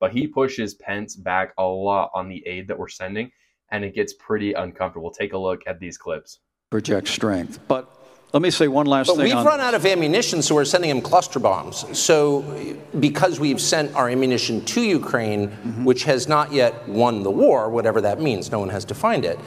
But 0.00 0.12
he 0.12 0.26
pushes 0.26 0.74
Pence 0.74 1.14
back 1.14 1.54
a 1.56 1.64
lot 1.64 2.10
on 2.14 2.28
the 2.28 2.42
aid 2.46 2.66
that 2.68 2.78
we're 2.78 2.88
sending, 2.88 3.30
and 3.70 3.84
it 3.84 3.94
gets 3.94 4.12
pretty 4.14 4.54
uncomfortable. 4.54 5.12
Take 5.12 5.34
a 5.34 5.38
look 5.38 5.62
at 5.68 5.78
these 5.78 5.96
clips. 5.96 6.40
Project 6.70 7.06
strength, 7.06 7.60
but 7.68 8.03
Let 8.34 8.42
me 8.42 8.50
say 8.50 8.66
one 8.66 8.86
last 8.86 9.06
but 9.06 9.14
thing. 9.14 9.26
We've 9.26 9.36
on, 9.36 9.46
run 9.46 9.60
out 9.60 9.74
of 9.74 9.86
ammunition, 9.86 10.42
so 10.42 10.56
we're 10.56 10.64
sending 10.64 10.90
them 10.90 11.00
cluster 11.00 11.38
bombs. 11.38 11.86
So, 11.96 12.76
because 12.98 13.38
we've 13.38 13.60
sent 13.60 13.94
our 13.94 14.08
ammunition 14.08 14.64
to 14.64 14.82
Ukraine, 14.82 15.50
mm-hmm. 15.50 15.84
which 15.84 16.02
has 16.02 16.26
not 16.26 16.52
yet 16.52 16.88
won 16.88 17.22
the 17.22 17.30
war, 17.30 17.70
whatever 17.70 18.00
that 18.00 18.20
means, 18.20 18.50
no 18.50 18.58
one 18.58 18.70
has 18.70 18.84
defined 18.84 19.24
it. 19.24 19.38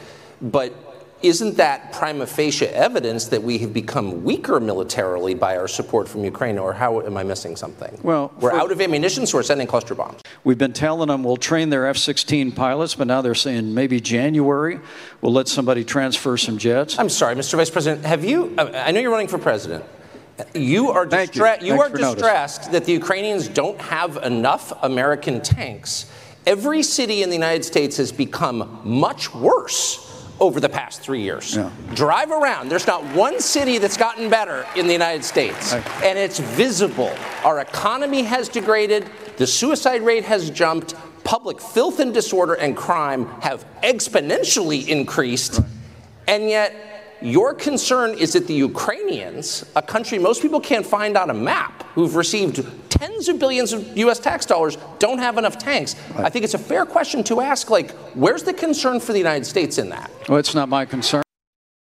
But 0.42 0.74
isn't 1.22 1.58
that 1.58 1.92
prima 1.94 2.28
facie 2.28 2.68
evidence 2.68 3.26
that 3.26 3.42
we 3.42 3.58
have 3.60 3.74
become 3.74 4.24
weaker 4.24 4.60
militarily 4.60 5.34
by 5.34 5.58
our 5.58 5.68
support 5.68 6.08
from 6.08 6.24
Ukraine, 6.24 6.58
or 6.58 6.74
how 6.74 7.02
am 7.02 7.18
I 7.18 7.24
missing 7.24 7.56
something? 7.56 8.00
Well, 8.04 8.32
we're 8.40 8.54
out 8.54 8.72
of 8.72 8.80
ammunition, 8.80 9.26
so 9.26 9.38
we're 9.38 9.44
sending 9.44 9.68
cluster 9.68 9.96
bombs. 9.96 10.22
We've 10.44 10.58
been 10.58 10.74
telling 10.74 11.08
them 11.08 11.24
we'll 11.24 11.38
train 11.38 11.70
their 11.70 11.88
F 11.88 11.98
16 11.98 12.52
pilots, 12.52 12.96
but 12.96 13.08
now 13.08 13.22
they're 13.22 13.36
saying 13.36 13.74
maybe 13.74 14.00
January 14.00 14.80
we'll 15.22 15.34
let 15.34 15.48
somebody 15.48 15.84
transfer 15.84 16.38
some 16.38 16.58
jets. 16.58 17.00
I'm 17.00 17.10
sorry, 17.10 17.36
Mr. 17.36 17.56
Vice 17.56 17.70
President, 17.70 18.06
have 18.06 18.24
you, 18.24 18.54
uh, 18.58 18.72
I 18.74 18.92
know 18.92 19.00
you're 19.00 19.12
running 19.12 19.28
for 19.28 19.40
president. 19.40 19.84
You 20.54 20.92
are, 20.92 21.08
distra- 21.08 21.62
you. 21.62 21.74
you 21.74 21.82
are 21.82 21.90
distressed 21.90 22.62
notice. 22.62 22.74
that 22.74 22.86
the 22.86 22.92
Ukrainians 22.92 23.48
don't 23.48 23.82
have 23.82 24.18
enough 24.18 24.72
American 24.84 25.42
tanks. 25.42 26.06
Every 26.46 26.84
city 26.84 27.24
in 27.24 27.30
the 27.30 27.36
United 27.36 27.66
States 27.66 27.98
has 27.98 28.12
become 28.12 28.80
much 28.84 29.34
worse 29.34 30.07
over 30.40 30.60
the 30.60 30.70
past 30.70 31.02
three 31.02 31.22
years. 31.22 31.56
Yeah. 31.56 31.72
Drive 31.94 32.32
around. 32.32 32.70
There's 32.70 32.88
not 32.88 33.04
one 33.16 33.40
city 33.40 33.78
that's 33.78 33.98
gotten 33.98 34.30
better 34.30 34.66
in 34.76 34.88
the 34.88 34.94
United 34.94 35.24
States. 35.24 35.74
Right. 35.74 36.04
And 36.04 36.18
it's 36.18 36.40
visible. 36.40 37.14
Our 37.44 37.60
economy 37.60 38.24
has 38.24 38.50
degraded, 38.50 39.10
the 39.38 39.48
suicide 39.48 40.02
rate 40.02 40.26
has 40.26 40.50
jumped, 40.50 40.96
public 41.24 41.60
filth 41.60 42.00
and 42.00 42.14
disorder 42.14 42.54
and 42.54 42.76
crime 42.76 43.28
have 43.42 43.66
exponentially 43.84 44.88
increased. 44.88 45.60
Right. 45.60 45.68
And 46.28 46.50
yet, 46.50 46.97
your 47.22 47.54
concern 47.54 48.14
is 48.14 48.34
that 48.34 48.48
the 48.48 48.54
Ukrainians, 48.54 49.66
a 49.76 49.82
country 49.82 50.20
most 50.20 50.42
people 50.42 50.60
can't 50.60 50.86
find 50.86 51.18
on 51.18 51.30
a 51.30 51.34
map, 51.34 51.84
who've 51.94 52.16
received 52.16 52.66
tens 52.90 53.28
of 53.28 53.40
billions 53.40 53.74
of 53.74 53.98
US 53.98 54.20
tax 54.20 54.46
dollars, 54.46 54.78
don't 55.00 55.18
have 55.18 55.38
enough 55.38 55.58
tanks. 55.58 55.96
Right. 56.12 56.26
I 56.26 56.30
think 56.30 56.46
it's 56.46 56.54
a 56.54 56.60
fair 56.60 56.86
question 56.86 57.24
to 57.26 57.42
ask 57.42 57.70
like, 57.70 57.92
where's 58.14 58.44
the 58.44 58.54
concern 58.54 59.00
for 59.00 59.14
the 59.14 59.18
United 59.18 59.46
States 59.46 59.78
in 59.78 59.90
that? 59.90 60.12
Well, 60.30 60.38
it's 60.38 60.54
not 60.54 60.70
my 60.70 60.86
concern. 60.86 61.24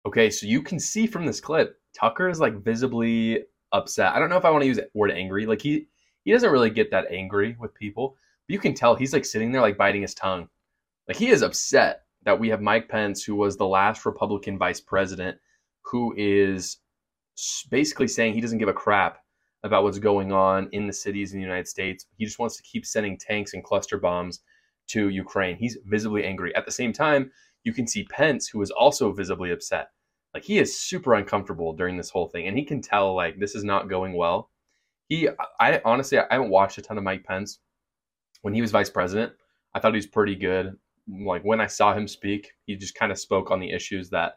Okay, 0.06 0.30
so 0.30 0.46
you 0.46 0.62
can 0.62 0.80
see 0.80 1.06
from 1.06 1.26
this 1.26 1.40
clip, 1.40 1.78
Tucker 1.98 2.28
is 2.28 2.40
like 2.40 2.64
visibly 2.64 3.44
upset. 3.72 4.14
I 4.14 4.18
don't 4.18 4.30
know 4.30 4.36
if 4.36 4.44
I 4.44 4.50
want 4.50 4.62
to 4.62 4.66
use 4.66 4.78
the 4.78 4.88
word 4.94 5.10
angry. 5.10 5.46
Like 5.46 5.62
he 5.62 5.86
he 6.24 6.32
doesn't 6.32 6.50
really 6.50 6.70
get 6.70 6.90
that 6.90 7.06
angry 7.10 7.56
with 7.58 7.74
people, 7.74 8.16
but 8.46 8.52
you 8.52 8.58
can 8.58 8.74
tell 8.74 8.94
he's 8.94 9.12
like 9.12 9.24
sitting 9.24 9.52
there 9.52 9.60
like 9.60 9.76
biting 9.76 10.02
his 10.02 10.14
tongue. 10.14 10.48
Like 11.08 11.16
he 11.16 11.28
is 11.28 11.42
upset 11.42 12.02
that 12.24 12.38
we 12.38 12.48
have 12.48 12.60
Mike 12.60 12.88
Pence, 12.88 13.22
who 13.24 13.34
was 13.34 13.56
the 13.56 13.66
last 13.66 14.04
Republican 14.04 14.58
vice 14.58 14.80
president, 14.80 15.38
who 15.82 16.14
is 16.16 16.78
basically 17.70 18.08
saying 18.08 18.34
he 18.34 18.40
doesn't 18.40 18.58
give 18.58 18.68
a 18.68 18.74
crap 18.74 19.18
about 19.62 19.82
what's 19.82 19.98
going 19.98 20.32
on 20.32 20.68
in 20.72 20.86
the 20.86 20.92
cities 20.92 21.32
in 21.32 21.38
the 21.38 21.44
United 21.44 21.68
States. 21.68 22.06
He 22.16 22.24
just 22.24 22.38
wants 22.38 22.56
to 22.56 22.62
keep 22.62 22.86
sending 22.86 23.18
tanks 23.18 23.54
and 23.54 23.64
cluster 23.64 23.98
bombs 23.98 24.40
to 24.88 25.08
Ukraine. 25.08 25.56
He's 25.56 25.78
visibly 25.86 26.24
angry. 26.24 26.54
At 26.54 26.64
the 26.64 26.72
same 26.72 26.92
time, 26.92 27.30
you 27.64 27.72
can 27.72 27.86
see 27.86 28.04
Pence, 28.04 28.48
who 28.48 28.60
is 28.62 28.70
also 28.70 29.12
visibly 29.12 29.50
upset. 29.50 29.88
Like 30.32 30.44
he 30.44 30.58
is 30.58 30.78
super 30.80 31.14
uncomfortable 31.14 31.72
during 31.72 31.96
this 31.96 32.10
whole 32.10 32.28
thing, 32.28 32.46
and 32.46 32.56
he 32.56 32.64
can 32.64 32.80
tell 32.80 33.14
like 33.14 33.38
this 33.38 33.54
is 33.54 33.64
not 33.64 33.88
going 33.88 34.16
well. 34.16 34.50
He, 35.08 35.28
I 35.58 35.80
honestly, 35.84 36.18
I 36.18 36.26
haven't 36.30 36.50
watched 36.50 36.78
a 36.78 36.82
ton 36.82 36.98
of 36.98 37.04
Mike 37.04 37.24
Pence. 37.24 37.58
When 38.42 38.54
he 38.54 38.62
was 38.62 38.70
vice 38.70 38.88
president, 38.88 39.32
I 39.74 39.80
thought 39.80 39.92
he 39.92 39.98
was 39.98 40.06
pretty 40.06 40.36
good 40.36 40.76
like 41.08 41.42
when 41.42 41.60
I 41.60 41.66
saw 41.66 41.94
him 41.94 42.08
speak, 42.08 42.52
he 42.66 42.76
just 42.76 42.94
kind 42.94 43.12
of 43.12 43.18
spoke 43.18 43.50
on 43.50 43.60
the 43.60 43.70
issues 43.70 44.10
that, 44.10 44.34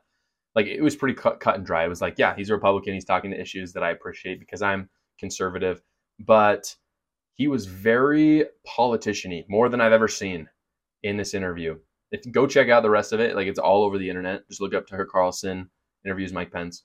like, 0.56 0.68
it 0.68 0.82
was 0.82 0.96
pretty 0.96 1.16
cut, 1.16 1.40
cut 1.40 1.56
and 1.56 1.66
dry. 1.66 1.86
It 1.86 1.90
was 1.90 2.02
like, 2.02 2.16
yeah, 2.18 2.36
he's 2.36 2.50
a 2.50 2.54
Republican. 2.54 2.94
He's 2.94 3.06
talking 3.06 3.32
to 3.32 3.40
issues 3.40 3.74
that 3.74 3.84
I 3.84 3.92
appreciate 3.92 4.40
because 4.40 4.62
I'm 4.62 4.90
conservative. 5.20 5.82
But 6.20 6.76
he 7.34 7.48
was 7.48 7.66
very 7.66 8.46
politiciany, 8.68 9.46
more 9.50 9.70
than 9.70 9.82
I've 9.82 9.92
ever 9.92 10.08
seen 10.08 10.48
in 11.02 11.18
this 11.18 11.34
interview. 11.34 11.78
If 12.12 12.32
go 12.32 12.46
check 12.46 12.70
out 12.70 12.84
the 12.84 12.90
rest 12.90 13.12
of 13.12 13.20
it, 13.20 13.36
like 13.36 13.48
it's 13.48 13.60
all 13.60 13.84
over 13.84 13.98
the 13.98 14.10
internet. 14.10 14.48
Just 14.48 14.62
look 14.62 14.74
up 14.74 14.86
Tucker 14.86 15.08
Carlson 15.12 15.70
interviews 16.06 16.32
Mike 16.32 16.52
Pence. 16.52 16.84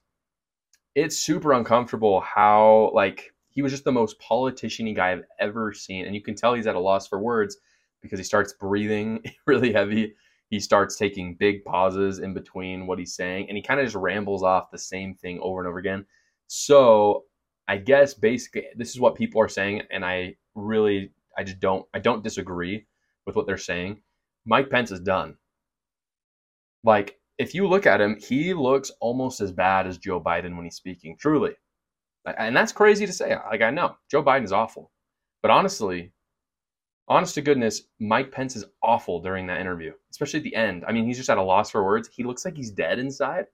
It's 0.94 1.18
super 1.18 1.52
uncomfortable 1.52 2.20
how 2.20 2.90
like 2.94 3.34
he 3.50 3.60
was 3.60 3.72
just 3.72 3.84
the 3.84 3.92
most 3.92 4.16
politiciany 4.20 4.96
guy 4.96 5.12
I've 5.12 5.24
ever 5.38 5.72
seen, 5.72 6.06
and 6.06 6.14
you 6.14 6.22
can 6.22 6.34
tell 6.34 6.54
he's 6.54 6.66
at 6.66 6.76
a 6.76 6.80
loss 6.80 7.06
for 7.06 7.18
words 7.18 7.58
because 8.02 8.18
he 8.18 8.24
starts 8.24 8.54
breathing 8.54 9.22
really 9.46 9.72
heavy. 9.72 10.14
He 10.50 10.60
starts 10.60 10.96
taking 10.96 11.34
big 11.34 11.64
pauses 11.64 12.20
in 12.20 12.32
between 12.32 12.86
what 12.86 12.98
he's 12.98 13.14
saying, 13.14 13.48
and 13.48 13.56
he 13.56 13.62
kind 13.62 13.80
of 13.80 13.86
just 13.86 13.96
rambles 13.96 14.42
off 14.42 14.70
the 14.70 14.78
same 14.78 15.14
thing 15.14 15.38
over 15.42 15.60
and 15.60 15.68
over 15.68 15.78
again. 15.78 16.06
So 16.46 17.24
I 17.68 17.76
guess 17.76 18.14
basically 18.14 18.64
this 18.76 18.90
is 18.90 19.00
what 19.00 19.14
people 19.14 19.40
are 19.42 19.48
saying, 19.48 19.82
and 19.90 20.04
I 20.04 20.36
really 20.54 21.12
I 21.36 21.44
just 21.44 21.60
don't 21.60 21.86
I 21.92 21.98
don't 21.98 22.24
disagree 22.24 22.86
with 23.26 23.36
what 23.36 23.46
they're 23.46 23.58
saying. 23.58 24.00
Mike 24.46 24.70
Pence 24.70 24.90
is 24.90 25.00
done. 25.00 25.36
Like 26.82 27.18
if 27.36 27.54
you 27.54 27.68
look 27.68 27.86
at 27.86 28.00
him, 28.00 28.18
he 28.18 28.54
looks 28.54 28.90
almost 29.00 29.40
as 29.40 29.52
bad 29.52 29.86
as 29.86 29.98
Joe 29.98 30.20
Biden 30.20 30.56
when 30.56 30.64
he's 30.64 30.76
speaking. 30.76 31.16
Truly, 31.18 31.52
and 32.38 32.56
that's 32.56 32.72
crazy 32.72 33.06
to 33.06 33.12
say. 33.12 33.36
Like 33.50 33.60
I 33.62 33.70
know 33.70 33.96
Joe 34.10 34.22
Biden 34.22 34.44
is 34.44 34.52
awful, 34.52 34.90
but 35.42 35.50
honestly, 35.50 36.12
honest 37.08 37.34
to 37.34 37.42
goodness, 37.42 37.82
Mike 38.00 38.30
Pence 38.30 38.56
is 38.56 38.64
awful 38.82 39.20
during 39.20 39.46
that 39.46 39.60
interview, 39.60 39.92
especially 40.10 40.40
at 40.40 40.44
the 40.44 40.54
end. 40.54 40.84
I 40.86 40.92
mean, 40.92 41.06
he's 41.06 41.16
just 41.16 41.30
at 41.30 41.38
a 41.38 41.42
loss 41.42 41.70
for 41.70 41.84
words. 41.84 42.08
He 42.12 42.24
looks 42.24 42.44
like 42.44 42.56
he's 42.56 42.70
dead 42.70 42.98
inside. 42.98 43.46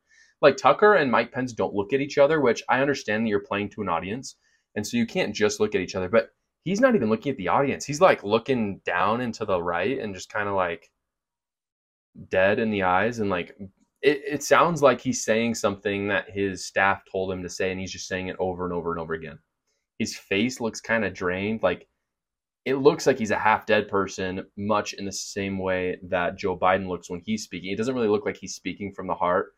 Like 0.43 0.57
Tucker 0.57 0.95
and 0.95 1.11
Mike 1.11 1.33
Pence 1.33 1.53
don't 1.53 1.75
look 1.75 1.93
at 1.93 2.01
each 2.01 2.19
other, 2.19 2.41
which 2.41 2.63
I 2.69 2.81
understand 2.81 3.25
that 3.25 3.31
you're 3.31 3.41
playing 3.41 3.71
to 3.71 3.83
an 3.83 3.89
audience. 3.89 4.37
And 4.75 4.87
so 4.87 4.97
you 4.97 5.07
can't 5.07 5.35
just 5.35 5.61
look 5.61 5.75
at 5.75 5.81
each 5.81 5.95
other, 5.95 6.09
but 6.09 6.31
he's 6.65 6.81
not 6.81 6.95
even 6.95 7.09
looking 7.09 7.31
at 7.31 7.39
the 7.39 7.49
audience. 7.49 7.85
He's 7.85 8.01
like 8.01 8.25
looking 8.25 8.81
down 8.85 9.21
into 9.21 9.45
the 9.45 9.63
right 9.63 9.99
and 9.99 10.15
just 10.15 10.33
kind 10.33 10.49
of 10.49 10.55
like 10.55 10.91
dead 12.29 12.59
in 12.59 12.71
the 12.71 12.83
eyes. 12.83 13.21
And 13.21 13.31
like, 13.31 13.57
it, 14.03 14.23
it 14.27 14.43
sounds 14.43 14.83
like 14.83 15.01
he's 15.01 15.25
saying 15.25 15.55
something 15.55 16.09
that 16.09 16.29
his 16.29 16.67
staff 16.67 17.03
told 17.11 17.33
him 17.33 17.43
to 17.43 17.49
say, 17.49 17.71
and 17.71 17.81
he's 17.81 17.93
just 17.93 18.09
saying 18.09 18.29
it 18.29 18.37
over 18.39 18.65
and 18.65 18.75
over 18.75 18.91
and 18.91 19.01
over 19.01 19.15
again. 19.15 19.39
His 19.99 20.17
face 20.17 20.61
looks 20.61 20.81
kind 20.81 21.05
of 21.05 21.15
drained. 21.15 21.63
Like, 21.63 21.87
it 22.65 22.77
looks 22.77 23.07
like 23.07 23.19
he's 23.19 23.31
a 23.31 23.39
half 23.39 23.67
dead 23.67 23.89
person, 23.89 24.47
much 24.57 24.95
in 24.95 25.05
the 25.05 25.13
same 25.13 25.59
way 25.59 25.99
that 26.03 26.39
Joe 26.39 26.59
Biden 26.59 26.89
looks 26.89 27.11
when 27.11 27.21
he's 27.21 27.45
speaking. 27.45 27.71
It 27.71 27.77
doesn't 27.77 27.95
really 27.95 28.09
look 28.09 28.25
like 28.25 28.37
he's 28.37 28.55
speaking 28.55 28.93
from 28.93 29.07
the 29.07 29.15
heart. 29.15 29.53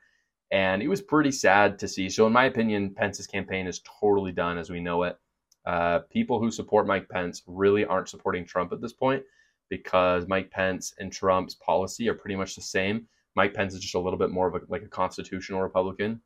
And 0.50 0.82
it 0.82 0.88
was 0.88 1.02
pretty 1.02 1.32
sad 1.32 1.78
to 1.80 1.88
see. 1.88 2.08
So, 2.08 2.26
in 2.26 2.32
my 2.32 2.44
opinion, 2.44 2.94
Pence's 2.94 3.26
campaign 3.26 3.66
is 3.66 3.82
totally 4.00 4.32
done 4.32 4.58
as 4.58 4.70
we 4.70 4.80
know 4.80 5.04
it. 5.04 5.18
Uh, 5.66 6.00
people 6.10 6.40
who 6.40 6.50
support 6.50 6.86
Mike 6.86 7.08
Pence 7.08 7.42
really 7.46 7.84
aren't 7.84 8.08
supporting 8.08 8.44
Trump 8.44 8.72
at 8.72 8.80
this 8.80 8.92
point 8.92 9.22
because 9.68 10.28
Mike 10.28 10.50
Pence 10.50 10.94
and 10.98 11.12
Trump's 11.12 11.56
policy 11.56 12.08
are 12.08 12.14
pretty 12.14 12.36
much 12.36 12.54
the 12.54 12.62
same. 12.62 13.06
Mike 13.34 13.54
Pence 13.54 13.74
is 13.74 13.80
just 13.80 13.96
a 13.96 14.00
little 14.00 14.18
bit 14.18 14.30
more 14.30 14.46
of 14.46 14.54
a, 14.54 14.60
like 14.68 14.82
a 14.82 14.88
constitutional 14.88 15.60
Republican 15.60 16.20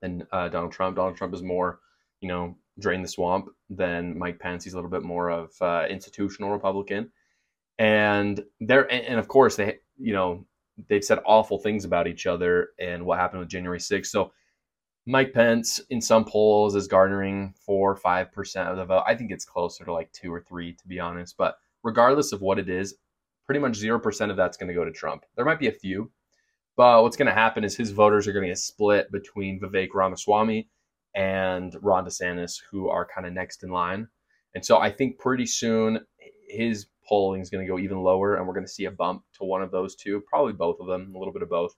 than 0.00 0.26
uh, 0.32 0.48
Donald 0.48 0.72
Trump. 0.72 0.96
Donald 0.96 1.16
Trump 1.16 1.34
is 1.34 1.42
more, 1.42 1.80
you 2.20 2.28
know, 2.28 2.56
drain 2.78 3.02
the 3.02 3.08
swamp 3.08 3.48
than 3.70 4.18
Mike 4.18 4.38
Pence. 4.38 4.64
He's 4.64 4.72
a 4.72 4.76
little 4.76 4.90
bit 4.90 5.02
more 5.02 5.30
of 5.30 5.50
uh, 5.60 5.86
institutional 5.88 6.50
Republican, 6.50 7.10
and 7.78 8.42
there 8.60 8.90
and 8.92 9.18
of 9.18 9.28
course 9.28 9.56
they 9.56 9.78
you 9.98 10.12
know 10.12 10.46
they've 10.88 11.04
said 11.04 11.20
awful 11.26 11.58
things 11.58 11.84
about 11.84 12.06
each 12.06 12.26
other 12.26 12.70
and 12.78 13.04
what 13.04 13.18
happened 13.18 13.40
with 13.40 13.48
January 13.48 13.78
6th. 13.78 14.06
So 14.06 14.32
Mike 15.06 15.32
Pence 15.32 15.80
in 15.90 16.00
some 16.00 16.24
polls 16.24 16.74
is 16.74 16.86
garnering 16.86 17.54
four 17.66 17.90
or 17.90 17.96
five 17.96 18.32
percent 18.32 18.68
of 18.68 18.76
the 18.76 18.84
vote. 18.84 19.04
I 19.06 19.14
think 19.14 19.30
it's 19.30 19.44
closer 19.44 19.84
to 19.84 19.92
like 19.92 20.12
two 20.12 20.32
or 20.32 20.40
three 20.40 20.74
to 20.74 20.88
be 20.88 21.00
honest. 21.00 21.36
But 21.36 21.56
regardless 21.82 22.32
of 22.32 22.40
what 22.40 22.58
it 22.58 22.68
is, 22.68 22.96
pretty 23.46 23.60
much 23.60 23.76
zero 23.76 23.98
percent 23.98 24.30
of 24.30 24.36
that's 24.36 24.56
going 24.56 24.68
to 24.68 24.74
go 24.74 24.84
to 24.84 24.92
Trump. 24.92 25.24
There 25.36 25.44
might 25.44 25.58
be 25.58 25.68
a 25.68 25.72
few, 25.72 26.10
but 26.76 27.02
what's 27.02 27.16
going 27.16 27.26
to 27.26 27.32
happen 27.32 27.64
is 27.64 27.76
his 27.76 27.90
voters 27.90 28.26
are 28.26 28.32
going 28.32 28.44
to 28.44 28.50
get 28.50 28.58
split 28.58 29.10
between 29.10 29.60
Vivek 29.60 29.88
Ramaswamy 29.92 30.68
and 31.14 31.76
Ron 31.82 32.04
DeSantis, 32.04 32.60
who 32.70 32.88
are 32.88 33.06
kind 33.06 33.26
of 33.26 33.32
next 33.32 33.62
in 33.62 33.70
line. 33.70 34.08
And 34.54 34.64
so 34.64 34.78
I 34.78 34.90
think 34.90 35.18
pretty 35.18 35.46
soon 35.46 36.00
his 36.48 36.86
polling 37.06 37.40
is 37.40 37.50
going 37.50 37.64
to 37.64 37.70
go 37.70 37.78
even 37.78 38.02
lower, 38.02 38.36
and 38.36 38.46
we're 38.46 38.54
going 38.54 38.66
to 38.66 38.72
see 38.72 38.84
a 38.84 38.90
bump 38.90 39.24
to 39.38 39.44
one 39.44 39.62
of 39.62 39.70
those 39.70 39.96
two, 39.96 40.22
probably 40.28 40.52
both 40.52 40.78
of 40.80 40.86
them, 40.86 41.12
a 41.14 41.18
little 41.18 41.32
bit 41.32 41.42
of 41.42 41.50
both. 41.50 41.74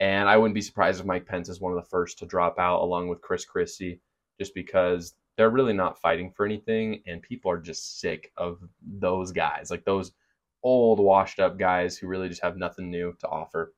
And 0.00 0.28
I 0.28 0.36
wouldn't 0.36 0.54
be 0.54 0.62
surprised 0.62 1.00
if 1.00 1.06
Mike 1.06 1.26
Pence 1.26 1.48
is 1.48 1.60
one 1.60 1.72
of 1.72 1.76
the 1.76 1.88
first 1.88 2.18
to 2.18 2.26
drop 2.26 2.58
out, 2.58 2.80
along 2.82 3.08
with 3.08 3.20
Chris 3.20 3.44
Christie, 3.44 4.00
just 4.40 4.54
because 4.54 5.14
they're 5.36 5.50
really 5.50 5.72
not 5.72 6.00
fighting 6.00 6.32
for 6.32 6.44
anything, 6.44 7.02
and 7.06 7.22
people 7.22 7.50
are 7.50 7.60
just 7.60 8.00
sick 8.00 8.32
of 8.36 8.58
those 8.82 9.32
guys, 9.32 9.70
like 9.70 9.84
those 9.84 10.12
old, 10.62 10.98
washed 10.98 11.40
up 11.40 11.58
guys 11.58 11.96
who 11.96 12.06
really 12.06 12.28
just 12.28 12.42
have 12.42 12.56
nothing 12.56 12.90
new 12.90 13.14
to 13.20 13.28
offer. 13.28 13.74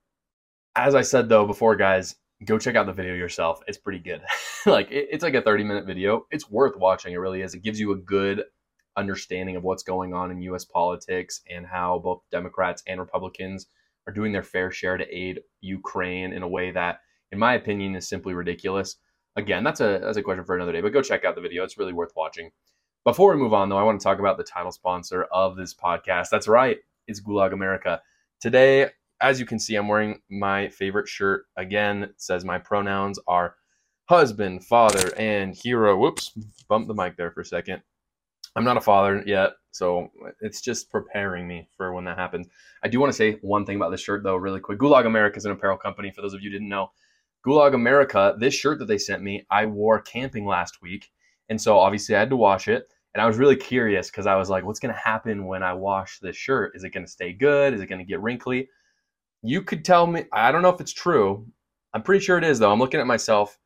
As 0.76 0.95
I 0.95 1.02
said 1.02 1.28
though 1.28 1.47
before, 1.47 1.76
guys, 1.76 2.16
go 2.45 2.59
check 2.59 2.76
out 2.76 2.87
the 2.87 2.93
video 2.93 3.14
yourself. 3.14 3.61
It's 3.67 3.79
pretty 3.79 4.00
good. 4.00 4.23
like 4.67 4.91
it, 4.91 5.09
it's 5.11 5.23
like 5.23 5.35
a 5.35 5.43
30 5.43 5.64
minute 5.64 5.87
video. 5.87 6.26
It's 6.31 6.50
worth 6.50 6.76
watching. 6.76 7.12
It 7.12 7.19
really 7.19 7.43
is. 7.43 7.55
It 7.55 7.62
gives 7.62 7.81
you 7.81 7.93
a 7.93 7.97
good 7.97 8.45
understanding 8.97 9.57
of 9.57 9.64
what's 9.64 9.83
going 9.83 10.14
on 10.14 10.31
in 10.31 10.41
U.S. 10.43 10.64
politics 10.64 11.41
and 11.50 11.67
how 11.67 11.99
both 11.99 12.23
Democrats 12.31 12.83
and 12.87 13.00
Republicans 13.00 13.67
are 14.07 14.12
doing 14.12 14.33
their 14.33 14.43
fair 14.43 14.71
share 14.71 14.97
to 14.97 15.17
aid 15.17 15.41
Ukraine 15.61 16.33
in 16.33 16.43
a 16.43 16.49
way 16.49 16.71
that, 16.71 17.00
in 17.33 17.38
my 17.38 17.55
opinion, 17.55 17.97
is 17.97 18.09
simply 18.09 18.35
ridiculous. 18.35 18.97
Again, 19.37 19.64
that's 19.64 19.81
a 19.81 20.00
that's 20.03 20.17
a 20.17 20.23
question 20.23 20.45
for 20.45 20.55
another 20.55 20.73
day, 20.73 20.81
but 20.81 20.93
go 20.93 21.03
check 21.03 21.25
out 21.25 21.35
the 21.35 21.41
video. 21.41 21.64
It's 21.64 21.79
really 21.79 21.93
worth 21.93 22.12
watching. 22.14 22.50
Before 23.05 23.33
we 23.33 23.41
move 23.41 23.53
on, 23.53 23.69
though, 23.69 23.76
I 23.76 23.83
want 23.83 24.00
to 24.00 24.05
talk 24.05 24.19
about 24.19 24.38
the 24.38 24.45
title 24.45 24.73
sponsor 24.73 25.25
of 25.25 25.57
this 25.57 25.75
podcast. 25.75 26.29
That's 26.31 26.49
right, 26.49 26.79
it's 27.07 27.21
Gulag 27.21 27.53
America. 27.53 28.00
Today, 28.41 28.91
as 29.25 29.40
you 29.40 29.47
can 29.47 29.59
see, 29.59 29.75
I'm 29.75 29.88
wearing 29.88 30.21
my 30.31 30.69
favorite 30.69 31.09
shirt. 31.09 31.47
Again, 31.57 32.02
it 32.02 32.21
says 32.21 32.45
my 32.45 32.59
pronouns 32.59 33.19
are 33.26 33.54
husband, 34.04 34.66
father, 34.66 35.14
and 35.16 35.54
hero. 35.54 35.97
Whoops, 35.97 36.33
bumped 36.69 36.88
the 36.88 36.95
mic 36.95 37.16
there 37.16 37.31
for 37.31 37.40
a 37.40 37.45
second. 37.45 37.81
I'm 38.54 38.64
not 38.64 38.76
a 38.76 38.83
father 38.83 39.25
yet, 39.26 39.52
so 39.71 40.11
it's 40.43 40.61
just 40.61 40.90
preparing 40.90 41.49
me 41.49 41.69
for 41.75 41.95
when 41.95 42.04
that 42.04 42.19
happens. 42.19 42.49
I 42.83 42.88
do 42.88 43.00
want 43.00 43.12
to 43.12 43.16
say 43.16 43.38
one 43.40 43.64
thing 43.64 43.76
about 43.76 43.90
this 43.90 44.02
shirt, 44.02 44.23
though, 44.23 44.37
really 44.37 44.61
quick. 44.61 44.78
Gulag 44.78 45.07
America 45.07 45.38
is 45.38 45.47
an 45.47 45.52
apparel 45.52 45.78
company, 45.78 46.11
for 46.11 46.21
those 46.21 46.35
of 46.35 46.43
you 46.43 46.50
didn't 46.50 46.69
know. 46.69 46.90
Gulag 47.47 47.75
America, 47.75 48.37
this 48.38 48.54
shirt 48.54 48.78
that 48.78 48.88
they 48.88 48.99
sent 48.99 49.23
me, 49.23 49.47
I 49.50 49.64
wore 49.64 50.02
camping 50.02 50.45
last 50.45 50.83
week. 50.83 51.11
And 51.49 51.61
so 51.61 51.78
obviously 51.78 52.14
I 52.14 52.21
had 52.21 52.31
to 52.31 52.37
wash 52.37 52.69
it. 52.69 52.88
And 53.14 53.23
I 53.23 53.26
was 53.26 53.38
really 53.38 53.57
curious 53.57 54.11
because 54.11 54.26
I 54.26 54.37
was 54.37 54.50
like, 54.50 54.64
what's 54.64 54.81
going 54.81 54.95
to 54.95 55.00
happen 55.00 55.47
when 55.47 55.62
I 55.62 55.73
wash 55.73 56.19
this 56.19 56.37
shirt? 56.37 56.73
Is 56.75 56.85
it 56.85 56.90
going 56.90 57.07
to 57.07 57.11
stay 57.11 57.33
good? 57.33 57.73
Is 57.73 57.81
it 57.81 57.87
going 57.87 58.00
to 58.00 58.04
get 58.04 58.21
wrinkly? 58.21 58.69
You 59.47 59.61
could 59.61 59.85
tell 59.85 60.07
me, 60.07 60.25
I 60.33 60.51
don't 60.51 60.63
know 60.63 60.71
if 60.71 60.81
it's 60.81 60.93
true. 60.93 61.47
I'm 61.93 62.03
pretty 62.03 62.25
sure 62.25 62.39
it 62.39 62.45
is, 62.45 62.59
though. 62.59 62.73
I'm 62.73 62.79
looking 62.79 62.99
at 62.99 63.07
myself. 63.07 63.59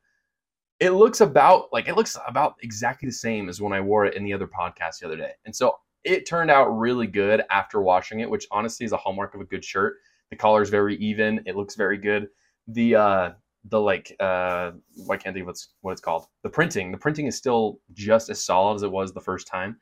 It 0.81 0.89
looks 0.89 1.21
about 1.21 1.69
like 1.71 1.87
it 1.87 1.95
looks 1.95 2.17
about 2.27 2.55
exactly 2.61 3.07
the 3.07 3.13
same 3.13 3.47
as 3.47 3.61
when 3.61 3.71
I 3.71 3.79
wore 3.79 4.05
it 4.05 4.15
in 4.15 4.25
the 4.25 4.33
other 4.33 4.47
podcast 4.47 4.99
the 4.99 5.05
other 5.05 5.15
day. 5.15 5.31
And 5.45 5.55
so 5.55 5.77
it 6.03 6.27
turned 6.27 6.51
out 6.51 6.67
really 6.67 7.07
good 7.07 7.43
after 7.49 7.81
washing 7.81 8.19
it, 8.19 8.29
which 8.29 8.45
honestly 8.51 8.85
is 8.85 8.91
a 8.91 8.97
hallmark 8.97 9.35
of 9.35 9.41
a 9.41 9.45
good 9.45 9.63
shirt. 9.63 9.95
The 10.31 10.35
collar 10.35 10.61
is 10.61 10.69
very 10.69 10.97
even. 10.97 11.41
It 11.45 11.55
looks 11.55 11.75
very 11.75 11.97
good. 11.97 12.27
The 12.67 12.95
uh, 12.95 13.31
the 13.69 13.79
like 13.79 14.15
uh 14.19 14.71
I 15.09 15.17
can't 15.17 15.33
think 15.33 15.43
of 15.43 15.47
what's 15.47 15.69
what 15.79 15.93
it's 15.93 16.01
called. 16.01 16.27
The 16.43 16.49
printing. 16.49 16.91
The 16.91 16.97
printing 16.97 17.25
is 17.25 17.37
still 17.37 17.79
just 17.93 18.29
as 18.29 18.43
solid 18.43 18.75
as 18.75 18.83
it 18.83 18.91
was 18.91 19.13
the 19.13 19.21
first 19.21 19.47
time. 19.47 19.77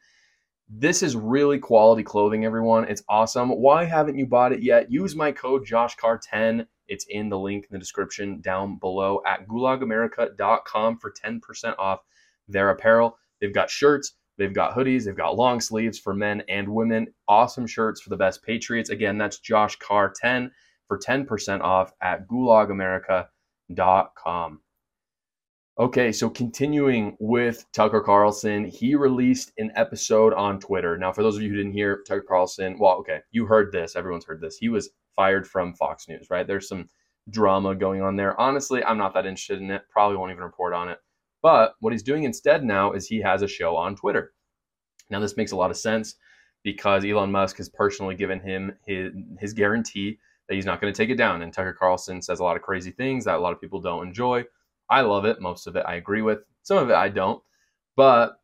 This 0.69 1.01
is 1.01 1.15
really 1.15 1.59
quality 1.59 2.03
clothing, 2.03 2.43
everyone. 2.43 2.85
It's 2.85 3.03
awesome. 3.07 3.49
Why 3.49 3.85
haven't 3.85 4.17
you 4.17 4.25
bought 4.25 4.51
it 4.51 4.61
yet? 4.61 4.91
Use 4.91 5.15
my 5.15 5.31
code 5.31 5.65
JoshCarr10. 5.65 6.67
It's 6.87 7.05
in 7.09 7.29
the 7.29 7.39
link 7.39 7.65
in 7.65 7.69
the 7.71 7.79
description 7.79 8.41
down 8.41 8.77
below 8.77 9.21
at 9.25 9.47
gulagamerica.com 9.47 10.97
for 10.97 11.11
10% 11.11 11.75
off 11.77 12.01
their 12.47 12.69
apparel. 12.69 13.17
They've 13.39 13.53
got 13.53 13.69
shirts, 13.69 14.13
they've 14.37 14.53
got 14.53 14.73
hoodies, 14.73 15.05
they've 15.05 15.15
got 15.15 15.37
long 15.37 15.61
sleeves 15.61 15.99
for 15.99 16.13
men 16.13 16.43
and 16.49 16.67
women. 16.67 17.07
Awesome 17.27 17.67
shirts 17.67 18.01
for 18.01 18.09
the 18.09 18.17
best 18.17 18.43
Patriots. 18.43 18.89
Again, 18.89 19.17
that's 19.17 19.39
JoshCarr10 19.39 20.51
for 20.87 20.99
10% 20.99 21.61
off 21.61 21.93
at 22.01 22.27
gulagamerica.com 22.27 23.29
com. 24.15 24.61
Okay, 25.79 26.11
so 26.11 26.27
continuing 26.27 27.15
with 27.19 27.63
Tucker 27.71 28.01
Carlson, 28.01 28.65
he 28.65 28.95
released 28.95 29.51
an 29.59 29.71
episode 29.75 30.33
on 30.33 30.59
Twitter. 30.59 30.97
Now, 30.97 31.11
for 31.11 31.21
those 31.21 31.35
of 31.35 31.43
you 31.43 31.49
who 31.49 31.55
didn't 31.55 31.73
hear 31.73 32.01
Tucker 32.07 32.25
Carlson, 32.27 32.79
well, 32.79 32.93
okay, 32.93 33.19
you 33.29 33.45
heard 33.45 33.71
this. 33.71 33.95
Everyone's 33.95 34.25
heard 34.25 34.41
this. 34.41 34.57
He 34.57 34.69
was 34.69 34.89
fired 35.15 35.45
from 35.45 35.75
Fox 35.75 36.07
News, 36.07 36.31
right? 36.31 36.47
There's 36.47 36.67
some 36.67 36.89
drama 37.29 37.75
going 37.75 38.01
on 38.01 38.15
there. 38.15 38.39
Honestly, 38.41 38.83
I'm 38.83 38.97
not 38.97 39.13
that 39.13 39.27
interested 39.27 39.61
in 39.61 39.69
it. 39.69 39.83
Probably 39.91 40.17
won't 40.17 40.31
even 40.31 40.43
report 40.43 40.73
on 40.73 40.89
it. 40.89 40.97
But 41.43 41.75
what 41.79 41.93
he's 41.93 42.01
doing 42.01 42.23
instead 42.23 42.63
now 42.63 42.93
is 42.93 43.05
he 43.05 43.21
has 43.21 43.43
a 43.43 43.47
show 43.47 43.75
on 43.75 43.95
Twitter. 43.95 44.33
Now, 45.11 45.19
this 45.19 45.37
makes 45.37 45.51
a 45.51 45.57
lot 45.57 45.69
of 45.69 45.77
sense 45.77 46.15
because 46.63 47.05
Elon 47.05 47.31
Musk 47.31 47.57
has 47.57 47.69
personally 47.69 48.15
given 48.15 48.39
him 48.39 48.73
his, 48.87 49.11
his 49.39 49.53
guarantee 49.53 50.17
that 50.49 50.55
he's 50.55 50.65
not 50.65 50.81
going 50.81 50.91
to 50.91 50.97
take 50.97 51.11
it 51.11 51.17
down. 51.17 51.43
And 51.43 51.53
Tucker 51.53 51.77
Carlson 51.77 52.19
says 52.23 52.39
a 52.39 52.43
lot 52.43 52.55
of 52.55 52.63
crazy 52.63 52.89
things 52.89 53.25
that 53.25 53.35
a 53.35 53.39
lot 53.39 53.53
of 53.53 53.61
people 53.61 53.79
don't 53.79 54.07
enjoy. 54.07 54.43
I 54.89 55.01
love 55.01 55.25
it. 55.25 55.41
Most 55.41 55.67
of 55.67 55.75
it 55.75 55.83
I 55.87 55.95
agree 55.95 56.21
with. 56.21 56.39
Some 56.63 56.77
of 56.77 56.89
it 56.89 56.95
I 56.95 57.09
don't. 57.09 57.41
But 57.95 58.39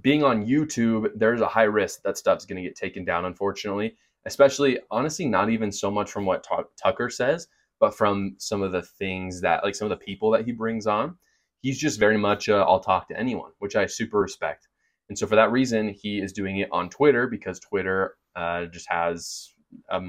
being 0.00 0.24
on 0.24 0.46
YouTube, 0.46 1.10
there's 1.14 1.40
a 1.40 1.46
high 1.46 1.64
risk 1.64 2.02
that 2.02 2.18
stuff's 2.18 2.44
going 2.44 2.56
to 2.62 2.68
get 2.68 2.76
taken 2.76 3.04
down, 3.04 3.24
unfortunately. 3.24 3.96
Especially, 4.26 4.78
honestly, 4.90 5.26
not 5.26 5.50
even 5.50 5.70
so 5.70 5.90
much 5.90 6.10
from 6.10 6.24
what 6.24 6.42
T- 6.42 6.64
Tucker 6.82 7.10
says, 7.10 7.46
but 7.78 7.94
from 7.94 8.34
some 8.38 8.62
of 8.62 8.72
the 8.72 8.82
things 8.82 9.40
that, 9.42 9.62
like 9.62 9.74
some 9.74 9.90
of 9.90 9.98
the 9.98 10.04
people 10.04 10.30
that 10.30 10.44
he 10.46 10.52
brings 10.52 10.86
on. 10.86 11.16
He's 11.60 11.78
just 11.78 12.00
very 12.00 12.18
much, 12.18 12.48
I'll 12.48 12.80
talk 12.80 13.08
to 13.08 13.18
anyone, 13.18 13.52
which 13.58 13.76
I 13.76 13.86
super 13.86 14.18
respect. 14.18 14.68
And 15.08 15.18
so, 15.18 15.26
for 15.26 15.36
that 15.36 15.52
reason, 15.52 15.88
he 15.90 16.20
is 16.20 16.32
doing 16.32 16.58
it 16.58 16.68
on 16.72 16.88
Twitter 16.88 17.26
because 17.26 17.60
Twitter 17.60 18.16
uh, 18.34 18.66
just 18.66 18.88
has 18.90 19.50
a 19.90 20.00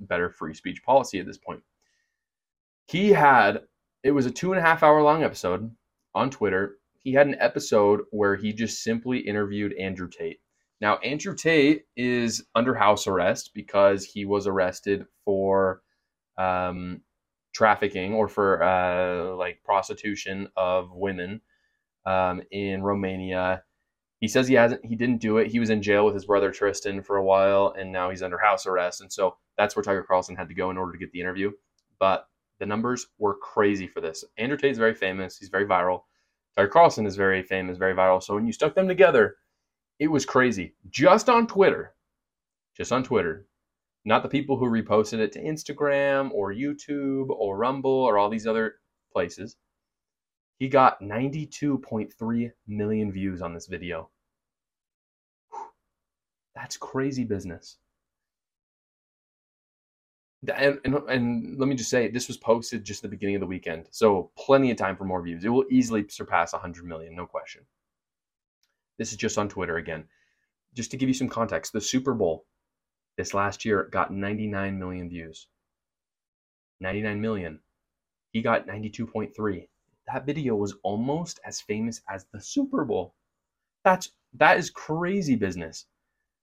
better 0.00 0.30
free 0.30 0.54
speech 0.54 0.82
policy 0.84 1.18
at 1.18 1.26
this 1.26 1.38
point. 1.38 1.60
He 2.86 3.10
had, 3.10 3.62
it 4.04 4.12
was 4.12 4.26
a 4.26 4.30
two 4.30 4.52
and 4.52 4.60
a 4.60 4.62
half 4.62 4.82
hour 4.82 5.02
long 5.02 5.24
episode 5.24 5.70
on 6.14 6.30
Twitter. 6.30 6.78
He 7.02 7.12
had 7.12 7.26
an 7.26 7.36
episode 7.40 8.02
where 8.10 8.36
he 8.36 8.52
just 8.52 8.82
simply 8.82 9.18
interviewed 9.18 9.72
Andrew 9.74 10.08
Tate. 10.08 10.40
Now, 10.80 10.96
Andrew 10.98 11.34
Tate 11.34 11.86
is 11.96 12.44
under 12.54 12.74
house 12.74 13.06
arrest 13.06 13.50
because 13.54 14.04
he 14.04 14.24
was 14.24 14.46
arrested 14.46 15.06
for 15.24 15.82
um, 16.38 17.00
trafficking 17.54 18.14
or 18.14 18.28
for 18.28 18.62
uh, 18.62 19.34
like 19.36 19.62
prostitution 19.64 20.48
of 20.56 20.90
women 20.92 21.40
um, 22.06 22.42
in 22.50 22.82
Romania 22.82 23.62
he 24.24 24.28
says 24.28 24.48
he 24.48 24.54
hasn't 24.54 24.82
he 24.82 24.96
didn't 24.96 25.20
do 25.20 25.36
it 25.36 25.50
he 25.50 25.60
was 25.60 25.68
in 25.68 25.82
jail 25.82 26.06
with 26.06 26.14
his 26.14 26.24
brother 26.24 26.50
tristan 26.50 27.02
for 27.02 27.16
a 27.16 27.24
while 27.24 27.74
and 27.78 27.92
now 27.92 28.08
he's 28.08 28.22
under 28.22 28.38
house 28.38 28.64
arrest 28.64 29.02
and 29.02 29.12
so 29.12 29.36
that's 29.58 29.76
where 29.76 29.82
tucker 29.82 30.02
carlson 30.02 30.34
had 30.34 30.48
to 30.48 30.54
go 30.54 30.70
in 30.70 30.78
order 30.78 30.92
to 30.92 30.98
get 30.98 31.12
the 31.12 31.20
interview 31.20 31.50
but 31.98 32.26
the 32.58 32.66
numbers 32.66 33.06
were 33.18 33.36
crazy 33.36 33.86
for 33.86 34.00
this. 34.00 34.24
Andrew 34.38 34.56
tate 34.56 34.72
is 34.72 34.78
very 34.78 34.94
famous. 34.94 35.38
He's 35.38 35.48
very 35.48 35.66
viral. 35.66 36.02
Tucker 36.56 36.68
carlson 36.68 37.06
is 37.06 37.16
very 37.16 37.42
famous 37.42 37.78
very 37.78 37.94
viral. 37.94 38.22
So 38.22 38.34
when 38.34 38.46
you 38.46 38.52
stuck 38.52 38.74
them 38.74 38.88
together 38.88 39.36
it 40.00 40.08
was 40.08 40.26
crazy. 40.26 40.74
Just 40.90 41.28
on 41.28 41.46
twitter 41.46 41.94
just 42.76 42.92
on 42.92 43.04
twitter 43.04 43.46
not 44.04 44.22
the 44.22 44.28
people 44.28 44.56
who 44.56 44.66
reposted 44.66 45.18
it 45.18 45.32
to 45.32 45.42
instagram 45.42 46.30
or 46.32 46.52
youtube 46.52 47.30
or 47.30 47.56
rumble 47.56 47.90
or 47.90 48.18
all 48.18 48.28
these 48.28 48.46
other 48.46 48.74
places 49.12 49.56
he 50.58 50.68
got 50.68 51.00
92.3 51.00 52.52
million 52.66 53.12
views 53.12 53.42
on 53.42 53.54
this 53.54 53.66
video. 53.66 54.10
That's 56.54 56.76
crazy 56.76 57.24
business. 57.24 57.78
And, 60.48 60.80
and, 60.84 60.94
and, 61.08 61.58
let 61.58 61.68
me 61.68 61.74
just 61.74 61.90
say, 61.90 62.08
this 62.08 62.28
was 62.28 62.36
posted 62.36 62.84
just 62.84 63.02
the 63.02 63.08
beginning 63.08 63.36
of 63.36 63.40
the 63.40 63.46
weekend. 63.46 63.88
So 63.90 64.30
plenty 64.36 64.70
of 64.70 64.76
time 64.76 64.96
for 64.96 65.04
more 65.04 65.22
views. 65.22 65.44
It 65.44 65.48
will 65.48 65.64
easily 65.70 66.06
surpass 66.08 66.52
100 66.52 66.84
million, 66.84 67.14
no 67.14 67.26
question. 67.26 67.62
This 68.98 69.10
is 69.10 69.16
just 69.16 69.38
on 69.38 69.48
Twitter 69.48 69.76
again. 69.76 70.04
Just 70.74 70.90
to 70.90 70.96
give 70.96 71.08
you 71.08 71.14
some 71.14 71.28
context, 71.28 71.72
the 71.72 71.80
Super 71.80 72.14
Bowl 72.14 72.46
this 73.16 73.34
last 73.34 73.64
year 73.64 73.88
got 73.92 74.12
99 74.12 74.78
million 74.78 75.08
views. 75.08 75.48
99 76.80 77.20
million. 77.20 77.60
He 78.32 78.42
got 78.42 78.66
92.3. 78.66 79.68
That 80.12 80.26
video 80.26 80.56
was 80.56 80.74
almost 80.82 81.40
as 81.46 81.60
famous 81.60 82.02
as 82.10 82.26
the 82.32 82.40
Super 82.40 82.84
Bowl. 82.84 83.14
That's 83.84 84.10
that 84.34 84.58
is 84.58 84.70
crazy 84.70 85.36
business 85.36 85.86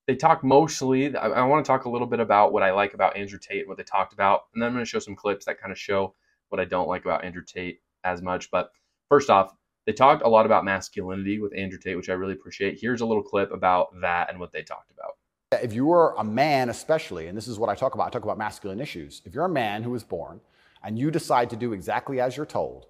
they 0.08 0.16
talk 0.16 0.44
mostly. 0.44 1.16
I, 1.16 1.28
I 1.28 1.44
want 1.44 1.64
to 1.64 1.68
talk 1.70 1.86
a 1.86 1.90
little 1.90 2.08
bit 2.08 2.20
about 2.20 2.54
what 2.54 2.64
I 2.64 2.72
like 2.72 2.94
about 2.94 3.16
Andrew 3.16 3.40
Tate, 3.40 3.68
what 3.68 3.78
they 3.78 3.84
talked 3.84 4.14
about, 4.14 4.44
and 4.54 4.62
then 4.62 4.68
I'm 4.68 4.74
going 4.74 4.86
to 4.86 4.90
show 4.90 5.00
some 5.00 5.16
clips 5.16 5.46
that 5.46 5.60
kind 5.60 5.72
of 5.72 5.80
show 5.80 6.16
what 6.50 6.60
I 6.60 6.66
don't 6.66 6.88
like 6.88 7.06
about 7.06 7.24
Andrew 7.24 7.44
Tate 7.46 7.82
as 8.04 8.22
much. 8.22 8.52
But 8.52 8.72
first 9.10 9.30
off, 9.30 9.54
they 9.86 9.94
talked 9.94 10.24
a 10.24 10.30
lot 10.30 10.46
about 10.46 10.66
masculinity 10.66 11.40
with 11.40 11.56
Andrew 11.58 11.80
Tate, 11.80 11.98
which 11.98 12.10
I 12.10 12.14
really 12.14 12.34
appreciate. 12.34 12.80
Here's 12.80 13.02
a 13.02 13.06
little 13.06 13.24
clip 13.24 13.52
about 13.52 13.90
that 14.02 14.30
and 14.30 14.40
what 14.40 14.52
they 14.52 14.62
talked 14.62 14.92
about. 14.92 15.18
If 15.64 15.74
you 15.74 15.92
are 15.92 16.16
a 16.18 16.24
man, 16.24 16.70
especially, 16.70 17.28
and 17.28 17.38
this 17.38 17.48
is 17.48 17.60
what 17.60 17.70
I 17.70 17.76
talk 17.76 17.94
about, 17.96 18.08
I 18.08 18.10
talk 18.10 18.24
about 18.24 18.38
masculine 18.38 18.80
issues. 18.80 19.22
If 19.26 19.34
you're 19.34 19.46
a 19.46 19.50
man 19.50 19.84
who 19.84 19.92
was 19.92 20.04
born 20.04 20.40
and 20.84 20.98
you 20.98 21.12
decide 21.12 21.50
to 21.50 21.56
do 21.56 21.74
exactly 21.74 22.22
as 22.22 22.38
you're 22.38 22.46
told, 22.46 22.88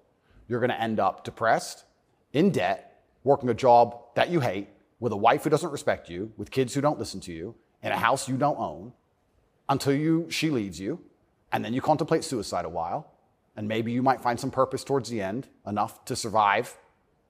you're 0.48 0.60
going 0.60 0.70
to 0.70 0.80
end 0.80 1.00
up 1.00 1.24
depressed, 1.24 1.84
in 2.32 2.50
debt, 2.50 3.02
working 3.24 3.48
a 3.48 3.54
job 3.54 3.98
that 4.14 4.30
you 4.30 4.40
hate, 4.40 4.68
with 5.02 5.12
a 5.12 5.16
wife 5.16 5.42
who 5.42 5.50
doesn't 5.50 5.72
respect 5.72 6.08
you, 6.08 6.32
with 6.36 6.48
kids 6.52 6.72
who 6.74 6.80
don't 6.80 6.96
listen 6.96 7.18
to 7.18 7.32
you, 7.32 7.56
in 7.82 7.90
a 7.90 7.96
house 7.96 8.28
you 8.28 8.36
don't 8.36 8.56
own, 8.60 8.92
until 9.68 9.92
you, 9.92 10.30
she 10.30 10.48
leaves 10.48 10.78
you, 10.78 11.00
and 11.50 11.64
then 11.64 11.74
you 11.74 11.80
contemplate 11.80 12.22
suicide 12.22 12.64
a 12.64 12.68
while, 12.68 13.10
and 13.56 13.66
maybe 13.66 13.90
you 13.90 14.00
might 14.00 14.20
find 14.20 14.38
some 14.38 14.52
purpose 14.52 14.84
towards 14.84 15.10
the 15.10 15.20
end, 15.20 15.48
enough 15.66 16.04
to 16.04 16.14
survive 16.14 16.78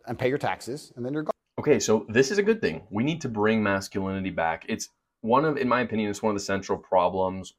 and 0.06 0.18
pay 0.18 0.28
your 0.28 0.36
taxes, 0.36 0.92
and 0.96 1.06
then 1.06 1.14
you're 1.14 1.22
gone. 1.22 1.32
Okay, 1.58 1.80
so 1.80 2.04
this 2.10 2.30
is 2.30 2.36
a 2.36 2.42
good 2.42 2.60
thing. 2.60 2.82
We 2.90 3.04
need 3.04 3.22
to 3.22 3.30
bring 3.30 3.62
masculinity 3.62 4.28
back. 4.28 4.66
It's 4.68 4.90
one 5.22 5.46
of, 5.46 5.56
in 5.56 5.66
my 5.66 5.80
opinion, 5.80 6.10
it's 6.10 6.22
one 6.22 6.32
of 6.32 6.36
the 6.36 6.44
central 6.44 6.76
problems 6.76 7.54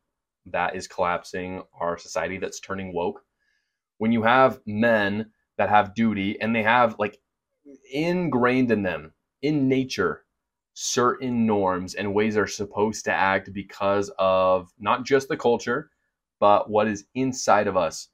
that 0.45 0.75
is 0.75 0.87
collapsing 0.87 1.63
our 1.81 1.97
society 1.97 2.37
that's 2.37 2.59
turning 2.59 2.93
woke. 2.93 3.23
When 3.97 4.11
you 4.11 4.21
have 4.21 4.59
men 4.67 5.31
that 5.57 5.69
have 5.69 5.95
duty 5.95 6.39
and 6.39 6.55
they 6.55 6.61
have 6.61 6.97
like 6.99 7.17
ingrained 7.91 8.71
in 8.71 8.83
them 8.83 9.13
in 9.43 9.67
nature 9.67 10.23
certain 10.73 11.45
norms 11.45 11.93
and 11.95 12.13
ways 12.13 12.35
are 12.35 12.47
supposed 12.47 13.05
to 13.05 13.11
act 13.11 13.53
because 13.53 14.11
of 14.17 14.71
not 14.79 15.05
just 15.05 15.27
the 15.27 15.37
culture, 15.37 15.91
but 16.39 16.69
what 16.69 16.87
is 16.87 17.05
inside 17.15 17.67
of 17.67 17.77
us. 17.77 18.09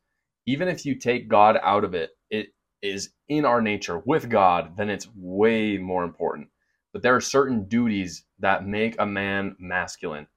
Even 0.45 0.67
if 0.67 0.85
you 0.85 0.95
take 0.95 1.29
God 1.29 1.57
out 1.63 1.83
of 1.83 1.93
it, 1.93 2.11
it 2.29 2.47
is 2.81 3.11
in 3.27 3.45
our 3.45 3.61
nature 3.61 3.99
with 3.99 4.29
God, 4.29 4.75
then 4.77 4.89
it's 4.89 5.07
way 5.15 5.77
more 5.77 6.03
important. 6.03 6.49
But 6.91 7.01
there 7.01 7.15
are 7.15 7.21
certain 7.21 7.65
duties 7.65 8.25
that 8.39 8.65
make 8.65 8.95
a 8.99 9.05
man 9.05 9.55
masculine. 9.59 10.27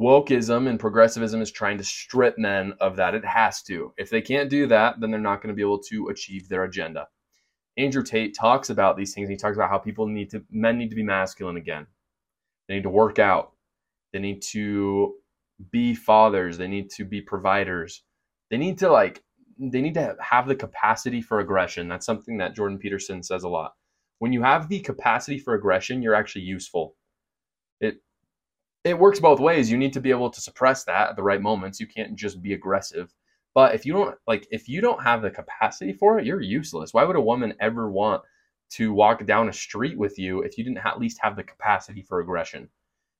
Wokeism 0.00 0.68
and 0.68 0.80
progressivism 0.80 1.40
is 1.40 1.50
trying 1.50 1.78
to 1.78 1.84
strip 1.84 2.38
men 2.38 2.74
of 2.80 2.96
that. 2.96 3.14
It 3.14 3.24
has 3.24 3.62
to. 3.62 3.92
If 3.96 4.10
they 4.10 4.20
can't 4.20 4.50
do 4.50 4.66
that, 4.66 5.00
then 5.00 5.10
they're 5.10 5.20
not 5.20 5.42
going 5.42 5.48
to 5.48 5.56
be 5.56 5.62
able 5.62 5.82
to 5.84 6.08
achieve 6.08 6.48
their 6.48 6.64
agenda. 6.64 7.08
Andrew 7.76 8.02
Tate 8.02 8.34
talks 8.34 8.70
about 8.70 8.96
these 8.96 9.14
things. 9.14 9.28
He 9.28 9.36
talks 9.36 9.56
about 9.56 9.70
how 9.70 9.78
people 9.78 10.06
need 10.06 10.30
to, 10.30 10.44
men 10.50 10.78
need 10.78 10.90
to 10.90 10.96
be 10.96 11.02
masculine 11.02 11.56
again. 11.56 11.86
They 12.68 12.74
need 12.74 12.82
to 12.82 12.90
work 12.90 13.18
out. 13.18 13.52
They 14.12 14.18
need 14.18 14.42
to 14.50 15.14
be 15.70 15.94
fathers. 15.94 16.58
They 16.58 16.68
need 16.68 16.90
to 16.90 17.04
be 17.04 17.20
providers. 17.20 18.02
They 18.50 18.58
need 18.58 18.78
to 18.78 18.90
like 18.90 19.22
they 19.58 19.80
need 19.80 19.94
to 19.94 20.16
have 20.20 20.48
the 20.48 20.56
capacity 20.56 21.20
for 21.20 21.40
aggression. 21.40 21.88
That's 21.88 22.06
something 22.06 22.38
that 22.38 22.54
Jordan 22.54 22.78
Peterson 22.78 23.22
says 23.22 23.44
a 23.44 23.48
lot. 23.48 23.74
When 24.18 24.32
you 24.32 24.42
have 24.42 24.68
the 24.68 24.80
capacity 24.80 25.38
for 25.38 25.54
aggression, 25.54 26.02
you're 26.02 26.14
actually 26.14 26.42
useful. 26.42 26.96
It 27.80 27.96
it 28.84 28.98
works 28.98 29.20
both 29.20 29.40
ways. 29.40 29.70
You 29.70 29.78
need 29.78 29.92
to 29.94 30.00
be 30.00 30.10
able 30.10 30.30
to 30.30 30.40
suppress 30.40 30.84
that 30.84 31.10
at 31.10 31.16
the 31.16 31.22
right 31.22 31.40
moments. 31.40 31.80
You 31.80 31.86
can't 31.86 32.16
just 32.16 32.42
be 32.42 32.52
aggressive. 32.52 33.14
But 33.54 33.74
if 33.74 33.84
you 33.84 33.92
don't 33.92 34.16
like 34.26 34.46
if 34.50 34.68
you 34.68 34.80
don't 34.80 35.02
have 35.02 35.22
the 35.22 35.30
capacity 35.30 35.92
for 35.92 36.18
it, 36.18 36.26
you're 36.26 36.40
useless. 36.40 36.94
Why 36.94 37.04
would 37.04 37.16
a 37.16 37.20
woman 37.20 37.54
ever 37.60 37.90
want 37.90 38.22
to 38.70 38.92
walk 38.92 39.26
down 39.26 39.48
a 39.48 39.52
street 39.52 39.98
with 39.98 40.18
you 40.18 40.42
if 40.42 40.56
you 40.56 40.64
didn't 40.64 40.86
at 40.86 40.98
least 40.98 41.18
have 41.20 41.36
the 41.36 41.42
capacity 41.42 42.02
for 42.02 42.20
aggression? 42.20 42.68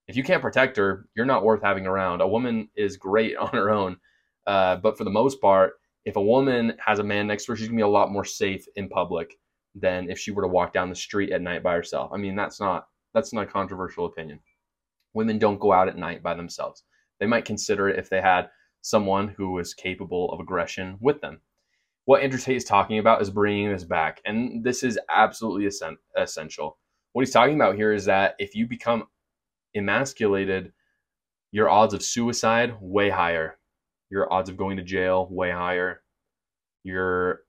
If 0.09 0.17
you 0.17 0.25
can't 0.25 0.43
protect 0.43 0.77
her, 0.79 1.07
you're 1.15 1.27
not 1.27 1.45
worth 1.45 1.63
having 1.63 1.87
around. 1.87 2.23
A 2.23 2.29
woman 2.29 2.69
is 2.77 2.97
great 2.97 3.37
on 3.39 3.51
her 3.51 3.71
own, 3.71 3.99
uh, 4.47 4.77
but 4.77 4.97
for 4.97 5.05
the 5.05 5.11
most 5.11 5.41
part, 5.41 5.75
if 6.05 6.17
a 6.17 6.23
woman 6.23 6.75
has 6.85 6.99
a 6.99 7.05
man 7.05 7.27
next 7.27 7.45
to 7.45 7.53
her, 7.53 7.57
she's 7.57 7.69
gonna 7.69 7.77
be 7.77 7.83
a 7.83 7.89
lot 7.89 8.11
more 8.11 8.25
safe 8.25 8.65
in 8.77 8.89
public 8.89 9.39
than 9.75 10.11
if 10.11 10.19
she 10.19 10.31
were 10.31 10.43
to 10.43 10.49
walk 10.49 10.73
down 10.73 10.89
the 10.89 10.95
street 10.95 11.31
at 11.31 11.43
night 11.43 11.63
by 11.63 11.75
herself. 11.75 12.11
I 12.13 12.17
mean, 12.17 12.35
that's 12.37 12.61
not 12.61 12.89
that's 13.15 13.33
not 13.33 13.45
a 13.45 13.51
controversial 13.51 14.07
opinion. 14.07 14.41
Women 15.13 15.39
don't 15.39 15.61
go 15.61 15.73
out 15.73 15.89
at 15.89 15.99
night 15.99 16.23
by 16.23 16.35
themselves. 16.35 16.85
They 17.21 17.27
might 17.27 17.45
consider 17.45 17.89
it 17.89 17.99
if 17.99 18.09
they 18.09 18.21
had 18.21 18.49
someone 18.83 19.29
who 19.29 19.53
was 19.53 19.75
capable 19.75 20.31
of 20.31 20.41
aggression 20.41 20.99
with 21.01 21.21
them. 21.21 21.41
What 22.05 22.23
Andrew 22.23 22.39
Tate 22.39 22.57
is 22.57 22.65
talking 22.65 22.99
about 22.99 23.23
is 23.23 23.31
bringing 23.31 23.71
this 23.71 23.85
back, 23.85 24.21
and 24.25 24.63
this 24.63 24.83
is 24.83 24.99
absolutely 25.09 25.71
essential. 26.17 26.79
What 27.13 27.23
he's 27.23 27.33
talking 27.33 27.55
about 27.55 27.77
here 27.77 27.93
is 27.93 28.05
that 28.05 28.35
if 28.39 28.55
you 28.55 28.67
become 28.67 29.07
emasculated, 29.75 30.73
your 31.53 31.71
odds 31.71 31.95
of 31.95 32.03
suicide 32.03 32.75
way 32.81 33.09
higher 33.09 33.59
your 34.13 34.31
odds 34.31 34.51
of 34.51 34.59
going 34.59 34.77
to 34.77 34.83
jail 34.83 35.27
way 35.31 35.51
higher. 35.51 36.03
Your 36.85 37.41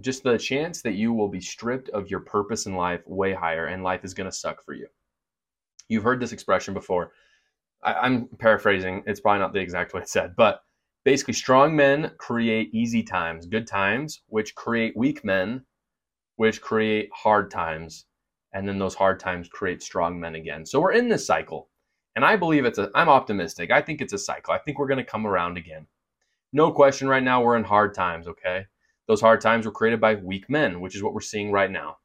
just 0.00 0.24
the 0.24 0.36
chance 0.36 0.82
that 0.82 0.94
you 0.94 1.12
will 1.12 1.28
be 1.28 1.40
stripped 1.40 1.88
of 1.90 2.10
your 2.10 2.20
purpose 2.20 2.66
in 2.66 2.74
life 2.74 3.00
way 3.06 3.32
higher, 3.32 3.66
and 3.66 3.82
life 3.82 4.04
is 4.04 4.14
going 4.14 4.28
to 4.28 4.36
suck 4.36 4.62
for 4.62 4.74
you. 4.74 4.88
You've 5.88 6.04
heard 6.04 6.20
this 6.20 6.32
expression 6.32 6.74
before. 6.74 7.12
I, 7.82 8.06
am 8.06 8.28
paraphrasing. 8.38 9.04
It's 9.06 9.20
probably 9.20 9.38
not 9.38 9.52
the 9.52 9.60
exact 9.60 9.94
way 9.94 10.02
it 10.02 10.08
said, 10.08 10.34
but 10.36 10.62
basically, 11.08 11.32
strong 11.32 11.74
men 11.74 12.10
create 12.18 12.68
easy 12.74 13.02
times, 13.02 13.46
good 13.46 13.66
times, 13.66 14.20
which 14.26 14.54
create 14.54 14.94
weak 14.94 15.24
men, 15.24 15.64
which 16.36 16.60
create 16.60 17.08
hard 17.14 17.50
times, 17.50 18.04
and 18.52 18.68
then 18.68 18.78
those 18.78 18.94
hard 18.94 19.18
times 19.18 19.48
create 19.48 19.82
strong 19.82 20.20
men 20.20 20.34
again. 20.34 20.66
So 20.66 20.78
we're 20.78 20.92
in 20.92 21.08
this 21.08 21.26
cycle, 21.26 21.70
and 22.14 22.26
I 22.26 22.36
believe 22.36 22.66
it's 22.66 22.76
a. 22.76 22.90
I'm 22.94 23.08
optimistic. 23.08 23.70
I 23.70 23.80
think 23.80 24.02
it's 24.02 24.12
a 24.12 24.18
cycle. 24.18 24.52
I 24.52 24.58
think 24.58 24.78
we're 24.78 24.86
going 24.86 25.02
to 25.02 25.12
come 25.12 25.26
around 25.26 25.56
again. 25.56 25.86
No 26.52 26.72
question, 26.72 27.08
right 27.08 27.22
now 27.22 27.42
we're 27.42 27.56
in 27.56 27.64
hard 27.64 27.94
times, 27.94 28.28
okay? 28.28 28.66
Those 29.06 29.22
hard 29.22 29.40
times 29.40 29.64
were 29.64 29.72
created 29.72 30.02
by 30.02 30.16
weak 30.16 30.50
men, 30.50 30.78
which 30.78 30.94
is 30.94 31.02
what 31.02 31.14
we're 31.14 31.22
seeing 31.22 31.50
right 31.50 31.70
now. 31.70 31.96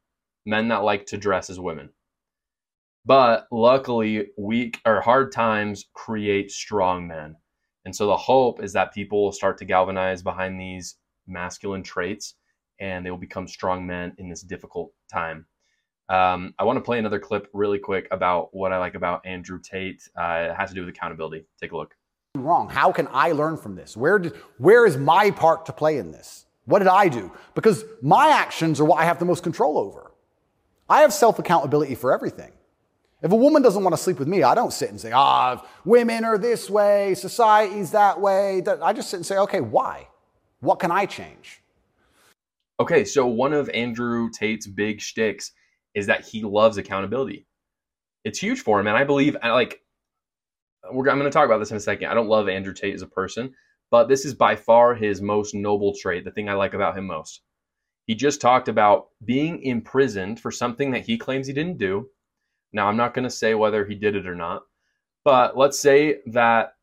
Men 0.46 0.68
that 0.68 0.82
like 0.82 1.04
to 1.08 1.18
dress 1.18 1.50
as 1.50 1.60
women. 1.60 1.90
But 3.04 3.48
luckily, 3.52 4.28
weak 4.38 4.80
or 4.86 5.02
hard 5.02 5.30
times 5.30 5.84
create 5.92 6.50
strong 6.50 7.06
men. 7.06 7.36
And 7.84 7.94
so 7.94 8.06
the 8.06 8.16
hope 8.16 8.62
is 8.62 8.72
that 8.72 8.94
people 8.94 9.22
will 9.22 9.32
start 9.32 9.58
to 9.58 9.64
galvanize 9.64 10.22
behind 10.22 10.60
these 10.60 10.96
masculine 11.26 11.82
traits 11.82 12.34
and 12.80 13.04
they 13.04 13.10
will 13.10 13.18
become 13.18 13.46
strong 13.46 13.86
men 13.86 14.14
in 14.18 14.28
this 14.28 14.42
difficult 14.42 14.92
time. 15.12 15.46
Um, 16.08 16.54
I 16.58 16.64
want 16.64 16.76
to 16.76 16.82
play 16.82 16.98
another 16.98 17.18
clip 17.18 17.48
really 17.52 17.78
quick 17.78 18.08
about 18.10 18.48
what 18.52 18.72
I 18.72 18.78
like 18.78 18.94
about 18.94 19.24
Andrew 19.24 19.58
Tate. 19.62 20.02
Uh, 20.18 20.48
it 20.50 20.54
has 20.54 20.70
to 20.70 20.74
do 20.74 20.80
with 20.84 20.94
accountability. 20.94 21.46
Take 21.60 21.72
a 21.72 21.76
look 21.76 21.94
wrong? 22.36 22.68
How 22.68 22.92
can 22.92 23.08
I 23.12 23.32
learn 23.32 23.56
from 23.56 23.76
this? 23.76 23.96
Where, 23.96 24.18
did, 24.18 24.34
where 24.58 24.86
is 24.86 24.96
my 24.96 25.30
part 25.30 25.66
to 25.66 25.72
play 25.72 25.98
in 25.98 26.10
this? 26.10 26.46
What 26.66 26.80
did 26.80 26.88
I 26.88 27.08
do? 27.08 27.30
Because 27.54 27.84
my 28.02 28.28
actions 28.28 28.80
are 28.80 28.84
what 28.84 29.00
I 29.00 29.04
have 29.04 29.18
the 29.18 29.24
most 29.24 29.42
control 29.42 29.78
over. 29.78 30.10
I 30.88 31.00
have 31.00 31.12
self 31.12 31.38
accountability 31.38 31.94
for 31.94 32.12
everything. 32.12 32.52
If 33.24 33.32
a 33.32 33.36
woman 33.36 33.62
doesn't 33.62 33.82
want 33.82 33.96
to 33.96 34.02
sleep 34.02 34.18
with 34.18 34.28
me, 34.28 34.42
I 34.42 34.54
don't 34.54 34.72
sit 34.72 34.90
and 34.90 35.00
say, 35.00 35.10
ah, 35.10 35.66
women 35.86 36.26
are 36.26 36.36
this 36.36 36.68
way, 36.68 37.14
society's 37.14 37.90
that 37.92 38.20
way. 38.20 38.62
I 38.82 38.92
just 38.92 39.08
sit 39.08 39.16
and 39.16 39.24
say, 39.24 39.38
okay, 39.38 39.62
why? 39.62 40.08
What 40.60 40.78
can 40.78 40.90
I 40.90 41.06
change? 41.06 41.62
Okay, 42.78 43.02
so 43.02 43.26
one 43.26 43.54
of 43.54 43.70
Andrew 43.70 44.28
Tate's 44.28 44.66
big 44.66 45.00
shticks 45.00 45.52
is 45.94 46.06
that 46.06 46.26
he 46.26 46.42
loves 46.42 46.76
accountability. 46.76 47.46
It's 48.24 48.38
huge 48.38 48.60
for 48.60 48.78
him. 48.78 48.88
And 48.88 48.96
I 48.96 49.04
believe, 49.04 49.38
like, 49.42 49.80
I'm 50.84 51.02
going 51.02 51.20
to 51.20 51.30
talk 51.30 51.46
about 51.46 51.60
this 51.60 51.70
in 51.70 51.78
a 51.78 51.80
second. 51.80 52.08
I 52.08 52.14
don't 52.14 52.28
love 52.28 52.46
Andrew 52.46 52.74
Tate 52.74 52.94
as 52.94 53.00
a 53.00 53.06
person, 53.06 53.54
but 53.90 54.06
this 54.06 54.26
is 54.26 54.34
by 54.34 54.54
far 54.54 54.94
his 54.94 55.22
most 55.22 55.54
noble 55.54 55.94
trait, 55.98 56.26
the 56.26 56.30
thing 56.30 56.50
I 56.50 56.54
like 56.54 56.74
about 56.74 56.98
him 56.98 57.06
most. 57.06 57.40
He 58.06 58.14
just 58.14 58.42
talked 58.42 58.68
about 58.68 59.06
being 59.24 59.62
imprisoned 59.62 60.40
for 60.40 60.50
something 60.50 60.90
that 60.90 61.06
he 61.06 61.16
claims 61.16 61.46
he 61.46 61.54
didn't 61.54 61.78
do. 61.78 62.10
Now, 62.74 62.88
I'm 62.88 62.96
not 62.96 63.14
going 63.14 63.22
to 63.24 63.30
say 63.30 63.54
whether 63.54 63.86
he 63.86 63.94
did 63.94 64.16
it 64.16 64.26
or 64.26 64.34
not, 64.34 64.64
but 65.24 65.56
let's 65.56 65.78
say 65.78 66.18
that, 66.26 66.74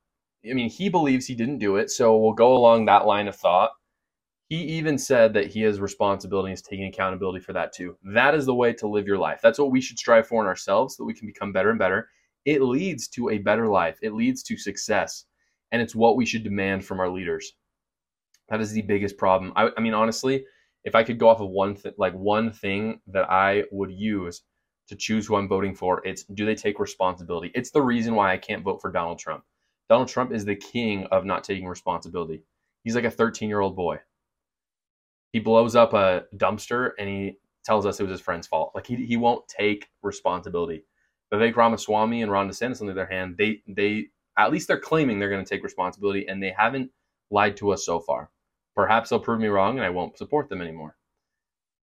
I 0.49 0.53
mean, 0.53 0.69
he 0.69 0.89
believes 0.89 1.27
he 1.27 1.35
didn't 1.35 1.59
do 1.59 1.75
it, 1.75 1.91
so 1.91 2.17
we'll 2.17 2.33
go 2.33 2.57
along 2.57 2.85
that 2.85 3.05
line 3.05 3.27
of 3.27 3.35
thought. 3.35 3.71
He 4.49 4.63
even 4.63 4.97
said 4.97 5.33
that 5.35 5.47
he 5.47 5.61
has 5.61 5.79
responsibility 5.79 6.49
and 6.49 6.57
is 6.57 6.63
taking 6.63 6.87
accountability 6.87 7.39
for 7.39 7.53
that 7.53 7.71
too. 7.73 7.95
That 8.03 8.33
is 8.33 8.45
the 8.45 8.55
way 8.55 8.73
to 8.73 8.87
live 8.87 9.05
your 9.05 9.19
life. 9.19 9.39
That's 9.43 9.59
what 9.59 9.71
we 9.71 9.79
should 9.79 9.99
strive 9.99 10.27
for 10.27 10.41
in 10.41 10.47
ourselves 10.47 10.95
so 10.95 11.03
that 11.03 11.07
we 11.07 11.13
can 11.13 11.27
become 11.27 11.53
better 11.53 11.69
and 11.69 11.79
better 11.79 12.09
it 12.45 12.61
leads 12.61 13.07
to 13.09 13.29
a 13.29 13.37
better 13.37 13.67
life. 13.67 13.99
It 14.01 14.13
leads 14.13 14.43
to 14.43 14.57
success. 14.57 15.25
And 15.71 15.81
it's 15.81 15.95
what 15.95 16.17
we 16.17 16.25
should 16.25 16.43
demand 16.43 16.83
from 16.85 16.99
our 16.99 17.09
leaders. 17.09 17.53
That 18.49 18.61
is 18.61 18.71
the 18.71 18.81
biggest 18.81 19.17
problem. 19.17 19.53
I, 19.55 19.69
I 19.77 19.81
mean, 19.81 19.93
honestly, 19.93 20.45
if 20.83 20.95
I 20.95 21.03
could 21.03 21.19
go 21.19 21.29
off 21.29 21.39
of 21.39 21.49
one 21.49 21.75
th- 21.75 21.95
like 21.97 22.13
one 22.13 22.51
thing 22.51 22.99
that 23.07 23.29
I 23.29 23.63
would 23.71 23.91
use 23.91 24.41
to 24.87 24.95
choose 24.95 25.27
who 25.27 25.35
I'm 25.35 25.47
voting 25.47 25.75
for, 25.75 26.05
it's 26.05 26.23
do 26.23 26.45
they 26.45 26.55
take 26.55 26.79
responsibility? 26.79 27.51
It's 27.53 27.71
the 27.71 27.81
reason 27.81 28.15
why 28.15 28.33
I 28.33 28.37
can't 28.37 28.63
vote 28.63 28.81
for 28.81 28.91
Donald 28.91 29.19
Trump. 29.19 29.43
Donald 29.89 30.07
Trump 30.07 30.31
is 30.31 30.45
the 30.45 30.55
king 30.55 31.05
of 31.11 31.25
not 31.25 31.43
taking 31.43 31.67
responsibility. 31.67 32.43
He's 32.83 32.95
like 32.95 33.03
a 33.03 33.11
13 33.11 33.49
year 33.49 33.59
old 33.59 33.75
boy. 33.75 33.99
He 35.33 35.39
blows 35.39 35.75
up 35.75 35.93
a 35.93 36.25
dumpster 36.35 36.91
and 36.99 37.07
he 37.07 37.37
tells 37.63 37.85
us 37.85 37.99
it 37.99 38.03
was 38.03 38.11
his 38.11 38.21
friend's 38.21 38.47
fault. 38.47 38.71
Like 38.75 38.87
he, 38.87 38.95
he 39.05 39.17
won't 39.17 39.47
take 39.47 39.87
responsibility. 40.01 40.83
Vivek 41.31 41.55
Ramaswamy 41.55 42.21
and 42.21 42.31
Ron 42.31 42.49
DeSantis, 42.49 42.81
on 42.81 42.87
the 42.87 42.93
other 42.93 43.05
hand, 43.05 43.35
they 43.37 43.61
they 43.67 44.07
at 44.37 44.51
least 44.51 44.67
they're 44.67 44.79
claiming 44.79 45.19
they're 45.19 45.29
going 45.29 45.43
to 45.43 45.49
take 45.49 45.63
responsibility, 45.63 46.27
and 46.27 46.41
they 46.41 46.53
haven't 46.57 46.91
lied 47.29 47.55
to 47.57 47.71
us 47.71 47.85
so 47.85 47.99
far. 47.99 48.29
Perhaps 48.75 49.09
they'll 49.09 49.19
prove 49.19 49.39
me 49.39 49.47
wrong, 49.47 49.77
and 49.77 49.85
I 49.85 49.89
won't 49.89 50.17
support 50.17 50.49
them 50.49 50.61
anymore. 50.61 50.95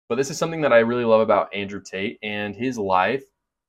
But 0.10 0.16
this 0.16 0.30
is 0.30 0.38
something 0.38 0.62
that 0.62 0.74
I 0.74 0.80
really 0.80 1.06
love 1.06 1.22
about 1.22 1.54
Andrew 1.54 1.82
Tate 1.82 2.18
and 2.24 2.56
his 2.56 2.78
life. 2.78 3.24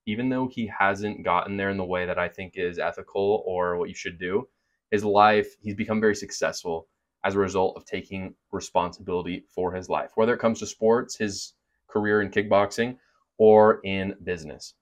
Even 0.07 0.31
though 0.31 0.49
he 0.49 0.67
hasn't 0.67 1.23
gotten 1.23 1.57
there 1.57 1.69
in 1.69 1.77
the 1.77 1.85
way 1.85 2.07
that 2.07 2.19
I 2.19 2.29
think 2.29 2.55
is 2.57 2.79
ethical 2.79 3.43
or 3.47 3.77
what 3.77 3.91
you 3.91 3.95
should 3.95 4.19
do, 4.19 4.49
his 4.91 5.05
life 5.05 5.55
he's 5.61 5.75
become 5.75 6.01
very 6.01 6.15
successful 6.15 6.89
as 7.25 7.35
a 7.35 7.39
result 7.39 7.77
of 7.77 7.85
taking 7.85 8.35
responsibility 8.51 9.45
for 9.55 9.73
his 9.73 9.89
life, 9.89 10.13
whether 10.15 10.33
it 10.33 10.41
comes 10.41 10.61
to 10.61 10.67
sports, 10.67 11.17
his 11.17 11.53
career 11.89 12.23
in 12.23 12.31
kickboxing, 12.31 12.97
or 13.37 13.81
in 13.85 14.15
business. 14.25 14.75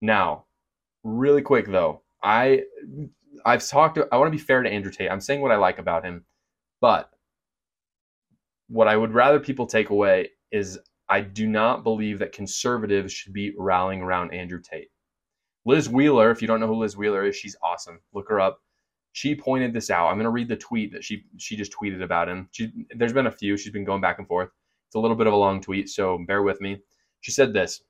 Now, 0.00 0.46
really 1.04 1.42
quick 1.42 1.66
though, 1.66 2.02
I 2.22 2.62
I've 3.44 3.66
talked. 3.66 3.96
To, 3.96 4.08
I 4.10 4.16
want 4.16 4.28
to 4.28 4.36
be 4.36 4.42
fair 4.42 4.62
to 4.62 4.70
Andrew 4.70 4.92
Tate. 4.92 5.10
I'm 5.10 5.20
saying 5.20 5.40
what 5.40 5.52
I 5.52 5.56
like 5.56 5.78
about 5.78 6.04
him, 6.04 6.24
but 6.80 7.10
what 8.68 8.88
I 8.88 8.96
would 8.96 9.12
rather 9.12 9.40
people 9.40 9.66
take 9.66 9.90
away 9.90 10.30
is 10.52 10.78
I 11.08 11.20
do 11.20 11.46
not 11.48 11.82
believe 11.82 12.18
that 12.20 12.32
conservatives 12.32 13.12
should 13.12 13.32
be 13.32 13.52
rallying 13.58 14.00
around 14.00 14.32
Andrew 14.32 14.60
Tate. 14.62 14.90
Liz 15.66 15.88
Wheeler, 15.88 16.30
if 16.30 16.40
you 16.40 16.48
don't 16.48 16.60
know 16.60 16.66
who 16.66 16.80
Liz 16.80 16.96
Wheeler 16.96 17.24
is, 17.24 17.36
she's 17.36 17.56
awesome. 17.62 18.00
Look 18.14 18.28
her 18.28 18.40
up. 18.40 18.60
She 19.12 19.34
pointed 19.34 19.72
this 19.72 19.90
out. 19.90 20.06
I'm 20.06 20.14
going 20.14 20.24
to 20.24 20.30
read 20.30 20.48
the 20.48 20.56
tweet 20.56 20.92
that 20.92 21.04
she 21.04 21.24
she 21.36 21.56
just 21.56 21.72
tweeted 21.72 22.02
about 22.02 22.28
him. 22.28 22.48
She, 22.52 22.72
there's 22.96 23.12
been 23.12 23.26
a 23.26 23.30
few. 23.30 23.56
She's 23.56 23.72
been 23.72 23.84
going 23.84 24.00
back 24.00 24.18
and 24.18 24.28
forth. 24.28 24.50
It's 24.88 24.94
a 24.94 25.00
little 25.00 25.16
bit 25.16 25.26
of 25.26 25.32
a 25.32 25.36
long 25.36 25.60
tweet, 25.60 25.88
so 25.88 26.18
bear 26.26 26.42
with 26.42 26.60
me. 26.60 26.78
She 27.20 27.32
said 27.32 27.52
this. 27.52 27.82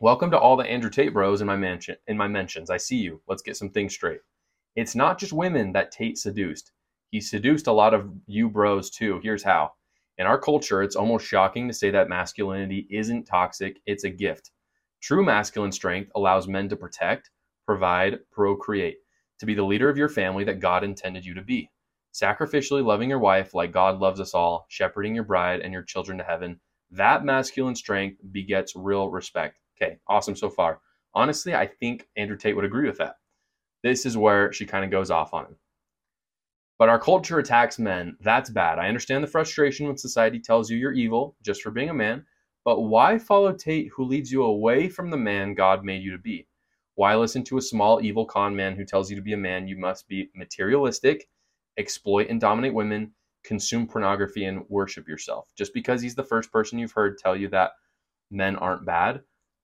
Welcome 0.00 0.30
to 0.30 0.38
all 0.38 0.56
the 0.56 0.64
Andrew 0.64 0.90
Tate 0.90 1.12
bros 1.12 1.42
in 1.42 1.46
my 1.46 1.56
mansion 1.56 1.96
in 2.08 2.16
my 2.16 2.26
mentions. 2.26 2.70
I 2.70 2.78
see 2.78 2.96
you. 2.96 3.20
Let's 3.28 3.42
get 3.42 3.56
some 3.56 3.70
things 3.70 3.92
straight. 3.92 4.20
It's 4.76 4.94
not 4.94 5.18
just 5.18 5.32
women 5.32 5.72
that 5.72 5.92
Tate 5.92 6.16
seduced. 6.16 6.72
He 7.10 7.20
seduced 7.20 7.66
a 7.66 7.72
lot 7.72 7.92
of 7.92 8.10
you 8.26 8.48
bros 8.48 8.88
too. 8.88 9.20
Here's 9.22 9.42
how. 9.42 9.72
In 10.20 10.26
our 10.26 10.38
culture, 10.38 10.82
it's 10.82 10.96
almost 10.96 11.26
shocking 11.26 11.66
to 11.66 11.72
say 11.72 11.90
that 11.92 12.10
masculinity 12.10 12.86
isn't 12.90 13.24
toxic, 13.24 13.80
it's 13.86 14.04
a 14.04 14.10
gift. 14.10 14.50
True 15.00 15.24
masculine 15.24 15.72
strength 15.72 16.10
allows 16.14 16.46
men 16.46 16.68
to 16.68 16.76
protect, 16.76 17.30
provide, 17.64 18.18
procreate, 18.30 18.98
to 19.38 19.46
be 19.46 19.54
the 19.54 19.64
leader 19.64 19.88
of 19.88 19.96
your 19.96 20.10
family 20.10 20.44
that 20.44 20.60
God 20.60 20.84
intended 20.84 21.24
you 21.24 21.32
to 21.32 21.40
be. 21.40 21.70
Sacrificially 22.12 22.84
loving 22.84 23.08
your 23.08 23.18
wife 23.18 23.54
like 23.54 23.72
God 23.72 23.98
loves 23.98 24.20
us 24.20 24.34
all, 24.34 24.66
shepherding 24.68 25.14
your 25.14 25.24
bride 25.24 25.60
and 25.60 25.72
your 25.72 25.84
children 25.84 26.18
to 26.18 26.24
heaven, 26.24 26.60
that 26.90 27.24
masculine 27.24 27.74
strength 27.74 28.20
begets 28.30 28.76
real 28.76 29.08
respect. 29.08 29.56
Okay, 29.80 29.96
awesome 30.06 30.36
so 30.36 30.50
far. 30.50 30.80
Honestly, 31.14 31.54
I 31.54 31.66
think 31.66 32.06
Andrew 32.18 32.36
Tate 32.36 32.56
would 32.56 32.66
agree 32.66 32.86
with 32.86 32.98
that. 32.98 33.14
This 33.82 34.04
is 34.04 34.18
where 34.18 34.52
she 34.52 34.66
kind 34.66 34.84
of 34.84 34.90
goes 34.90 35.10
off 35.10 35.32
on 35.32 35.46
him. 35.46 35.56
But 36.80 36.88
our 36.88 36.98
culture 36.98 37.38
attacks 37.38 37.78
men. 37.78 38.16
That's 38.22 38.48
bad. 38.48 38.78
I 38.78 38.88
understand 38.88 39.22
the 39.22 39.28
frustration 39.28 39.86
when 39.86 39.98
society 39.98 40.40
tells 40.40 40.70
you 40.70 40.78
you're 40.78 40.94
evil 40.94 41.36
just 41.42 41.60
for 41.60 41.70
being 41.70 41.90
a 41.90 41.94
man, 41.94 42.24
but 42.64 42.80
why 42.80 43.18
follow 43.18 43.52
Tate 43.52 43.90
who 43.94 44.02
leads 44.02 44.32
you 44.32 44.44
away 44.44 44.88
from 44.88 45.10
the 45.10 45.18
man 45.18 45.52
God 45.52 45.84
made 45.84 46.02
you 46.02 46.10
to 46.12 46.16
be? 46.16 46.48
Why 46.94 47.14
listen 47.16 47.44
to 47.44 47.58
a 47.58 47.62
small 47.62 48.00
evil 48.00 48.24
con 48.24 48.56
man 48.56 48.76
who 48.76 48.86
tells 48.86 49.10
you 49.10 49.16
to 49.16 49.22
be 49.22 49.34
a 49.34 49.36
man 49.36 49.68
you 49.68 49.76
must 49.76 50.08
be 50.08 50.30
materialistic, 50.34 51.28
exploit 51.76 52.30
and 52.30 52.40
dominate 52.40 52.72
women, 52.72 53.12
consume 53.44 53.86
pornography, 53.86 54.46
and 54.46 54.64
worship 54.70 55.06
yourself? 55.06 55.50
Just 55.58 55.74
because 55.74 56.00
he's 56.00 56.14
the 56.14 56.24
first 56.24 56.50
person 56.50 56.78
you've 56.78 56.92
heard 56.92 57.18
tell 57.18 57.36
you 57.36 57.48
that 57.48 57.72
men 58.30 58.56
aren't 58.56 58.86
bad, 58.86 59.20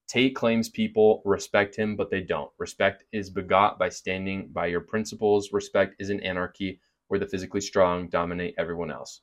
Tate 0.07 0.37
claims 0.37 0.68
people 0.68 1.22
respect 1.24 1.76
him, 1.76 1.96
but 1.96 2.11
they 2.11 2.20
don't. 2.20 2.50
Respect 2.59 3.05
is 3.11 3.31
begot 3.31 3.79
by 3.79 3.88
standing 3.88 4.50
by 4.52 4.66
your 4.66 4.83
principles. 4.83 5.50
Respect 5.50 5.96
is 5.98 6.11
an 6.11 6.20
anarchy 6.20 6.79
where 7.08 7.20
the 7.20 7.26
physically 7.26 7.60
strong 7.60 8.08
dominate 8.08 8.54
everyone 8.58 8.90
else. 8.90 9.22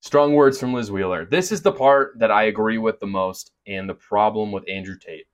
Strong 0.00 0.34
words 0.34 0.60
from 0.60 0.74
Liz 0.74 0.92
Wheeler. 0.92 1.24
This 1.24 1.50
is 1.50 1.62
the 1.62 1.72
part 1.72 2.18
that 2.18 2.30
I 2.30 2.44
agree 2.44 2.78
with 2.78 3.00
the 3.00 3.06
most 3.06 3.52
and 3.66 3.88
the 3.88 3.94
problem 3.94 4.52
with 4.52 4.68
Andrew 4.68 4.98
Tate. 4.98 5.26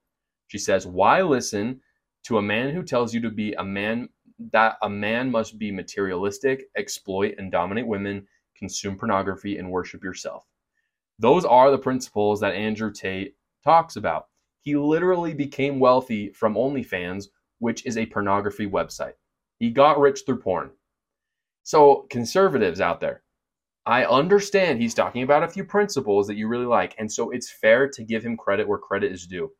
She 0.47 0.59
says, 0.59 0.87
Why 0.87 1.23
listen 1.23 1.81
to 2.25 2.39
a 2.39 2.43
man 2.43 2.75
who 2.75 2.83
tells 2.83 3.13
you 3.13 3.21
to 3.23 3.31
be 3.31 3.53
a 3.55 3.65
man 3.65 4.09
that 4.53 4.77
a 4.83 4.89
man 4.89 5.31
must 5.31 5.59
be 5.59 5.73
materialistic, 5.73 6.67
exploit 6.77 7.35
and 7.39 7.51
dominate 7.51 7.87
women, 7.87 8.27
consume 8.57 8.97
pornography, 8.97 9.59
and 9.59 9.71
worship 9.71 10.05
yourself? 10.05 10.47
Those 11.19 11.45
are 11.45 11.71
the 11.71 11.79
principles 11.79 12.41
that 12.41 12.55
Andrew 12.55 12.93
Tate 12.93 13.35
talks 13.65 13.97
about. 13.97 14.29
He 14.61 14.77
literally 14.77 15.35
became 15.35 15.81
wealthy 15.81 16.31
from 16.33 16.55
OnlyFans, 16.55 17.27
which 17.59 17.85
is 17.87 17.99
a 17.99 18.07
pornography 18.07 18.67
website. 18.67 19.15
He 19.59 19.71
got 19.71 19.99
rich 19.99 20.21
through 20.25 20.41
porn. 20.41 20.71
So, 21.63 22.07
conservatives 22.11 22.81
out 22.81 23.01
there, 23.01 23.23
I 23.87 24.05
understand 24.05 24.81
he's 24.81 24.95
talking 24.95 25.23
about 25.23 25.43
a 25.43 25.49
few 25.49 25.65
principles 25.65 26.27
that 26.27 26.37
you 26.37 26.49
really 26.49 26.67
like. 26.67 26.95
And 26.99 27.11
so 27.11 27.31
it's 27.31 27.51
fair 27.51 27.89
to 27.89 28.05
give 28.05 28.23
him 28.23 28.37
credit 28.37 28.69
where 28.69 28.79
credit 28.79 29.11
is 29.11 29.27
due. 29.27 29.51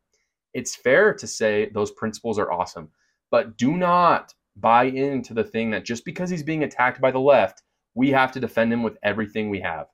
It's 0.53 0.75
fair 0.75 1.13
to 1.13 1.27
say 1.27 1.69
those 1.73 1.91
principles 1.91 2.37
are 2.37 2.51
awesome, 2.51 2.89
but 3.31 3.57
do 3.57 3.77
not 3.77 4.33
buy 4.55 4.85
into 4.85 5.33
the 5.33 5.43
thing 5.43 5.71
that 5.71 5.85
just 5.85 6.05
because 6.05 6.29
he's 6.29 6.43
being 6.43 6.63
attacked 6.63 7.01
by 7.01 7.11
the 7.11 7.19
left, 7.19 7.63
we 7.95 8.11
have 8.11 8.31
to 8.33 8.39
defend 8.39 8.71
him 8.71 8.83
with 8.83 8.97
everything 9.03 9.49
we 9.49 9.61
have. 9.61 9.87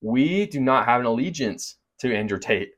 We 0.00 0.46
do 0.46 0.60
not 0.60 0.84
have 0.84 1.00
an 1.00 1.06
allegiance 1.06 1.76
to 2.00 2.14
Andrew 2.14 2.38
Tate. 2.38 2.70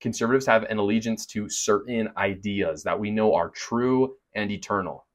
Conservatives 0.00 0.46
have 0.46 0.64
an 0.64 0.78
allegiance 0.78 1.24
to 1.26 1.48
certain 1.48 2.10
ideas 2.16 2.82
that 2.82 2.98
we 2.98 3.10
know 3.10 3.34
are 3.34 3.50
true 3.50 4.16
and 4.34 4.50
eternal. 4.50 5.06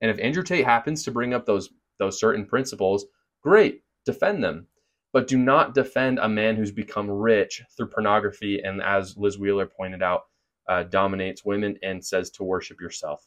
And 0.00 0.10
if 0.10 0.18
Andrew 0.18 0.42
Tate 0.42 0.64
happens 0.64 1.04
to 1.04 1.12
bring 1.12 1.32
up 1.32 1.46
those 1.46 1.70
those 2.02 2.18
certain 2.18 2.44
principles, 2.44 3.06
great, 3.42 3.82
defend 4.04 4.42
them. 4.42 4.66
But 5.12 5.28
do 5.28 5.38
not 5.38 5.74
defend 5.74 6.18
a 6.18 6.28
man 6.28 6.56
who's 6.56 6.72
become 6.72 7.08
rich 7.10 7.62
through 7.76 7.88
pornography 7.88 8.60
and, 8.62 8.82
as 8.82 9.16
Liz 9.16 9.38
Wheeler 9.38 9.66
pointed 9.66 10.02
out, 10.02 10.22
uh, 10.68 10.84
dominates 10.84 11.44
women 11.44 11.78
and 11.82 12.04
says 12.04 12.30
to 12.30 12.44
worship 12.44 12.80
yourself. 12.80 13.26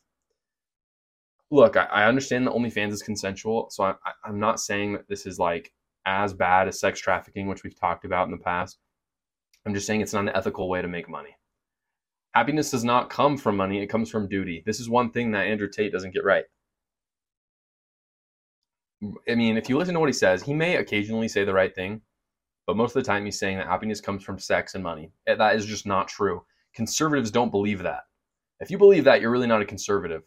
Look, 1.51 1.77
I, 1.77 1.85
I 1.85 2.05
understand 2.05 2.47
that 2.47 2.53
OnlyFans 2.53 2.91
is 2.91 3.03
consensual, 3.03 3.69
so 3.69 3.83
I, 3.83 3.91
I, 3.91 4.11
I'm 4.25 4.39
not 4.39 4.59
saying 4.59 4.93
that 4.93 5.07
this 5.07 5.25
is 5.25 5.37
like 5.39 5.71
as 6.05 6.33
bad 6.33 6.67
as 6.67 6.79
sex 6.79 6.99
trafficking, 6.99 7.47
which 7.47 7.63
we've 7.63 7.79
talked 7.79 8.03
about 8.03 8.25
in 8.25 8.31
the 8.31 8.43
past. 8.43 8.79
I'm 9.65 9.73
just 9.73 9.87
saying 9.87 10.01
it's 10.01 10.13
not 10.13 10.27
an 10.27 10.35
ethical 10.35 10.69
way 10.69 10.81
to 10.81 10.87
make 10.87 11.09
money. 11.09 11.37
Happiness 12.33 12.71
does 12.71 12.83
not 12.83 13.09
come 13.09 13.37
from 13.37 13.55
money, 13.55 13.81
it 13.81 13.87
comes 13.87 14.09
from 14.09 14.27
duty. 14.27 14.63
This 14.65 14.79
is 14.79 14.89
one 14.89 15.11
thing 15.11 15.31
that 15.31 15.47
Andrew 15.47 15.69
Tate 15.69 15.91
doesn't 15.91 16.13
get 16.13 16.25
right. 16.25 16.45
I 19.29 19.35
mean, 19.35 19.57
if 19.57 19.69
you 19.69 19.77
listen 19.77 19.93
to 19.93 19.99
what 19.99 20.09
he 20.09 20.13
says, 20.13 20.43
he 20.43 20.53
may 20.53 20.77
occasionally 20.77 21.27
say 21.27 21.43
the 21.43 21.53
right 21.53 21.73
thing, 21.73 22.01
but 22.67 22.77
most 22.77 22.95
of 22.95 23.03
the 23.03 23.07
time 23.07 23.25
he's 23.25 23.39
saying 23.39 23.57
that 23.57 23.67
happiness 23.67 24.01
comes 24.01 24.23
from 24.23 24.39
sex 24.39 24.75
and 24.75 24.83
money. 24.83 25.11
That 25.25 25.55
is 25.55 25.65
just 25.65 25.85
not 25.85 26.07
true. 26.07 26.43
Conservatives 26.73 27.31
don't 27.31 27.51
believe 27.51 27.83
that. 27.83 28.03
If 28.59 28.71
you 28.71 28.77
believe 28.77 29.03
that, 29.03 29.21
you're 29.21 29.31
really 29.31 29.47
not 29.47 29.61
a 29.61 29.65
conservative. 29.65 30.23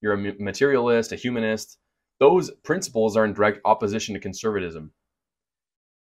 You're 0.00 0.14
a 0.14 0.34
materialist, 0.40 1.12
a 1.12 1.16
humanist. 1.16 1.78
Those 2.18 2.50
principles 2.62 3.16
are 3.16 3.24
in 3.24 3.32
direct 3.32 3.60
opposition 3.64 4.14
to 4.14 4.20
conservatism. 4.20 4.92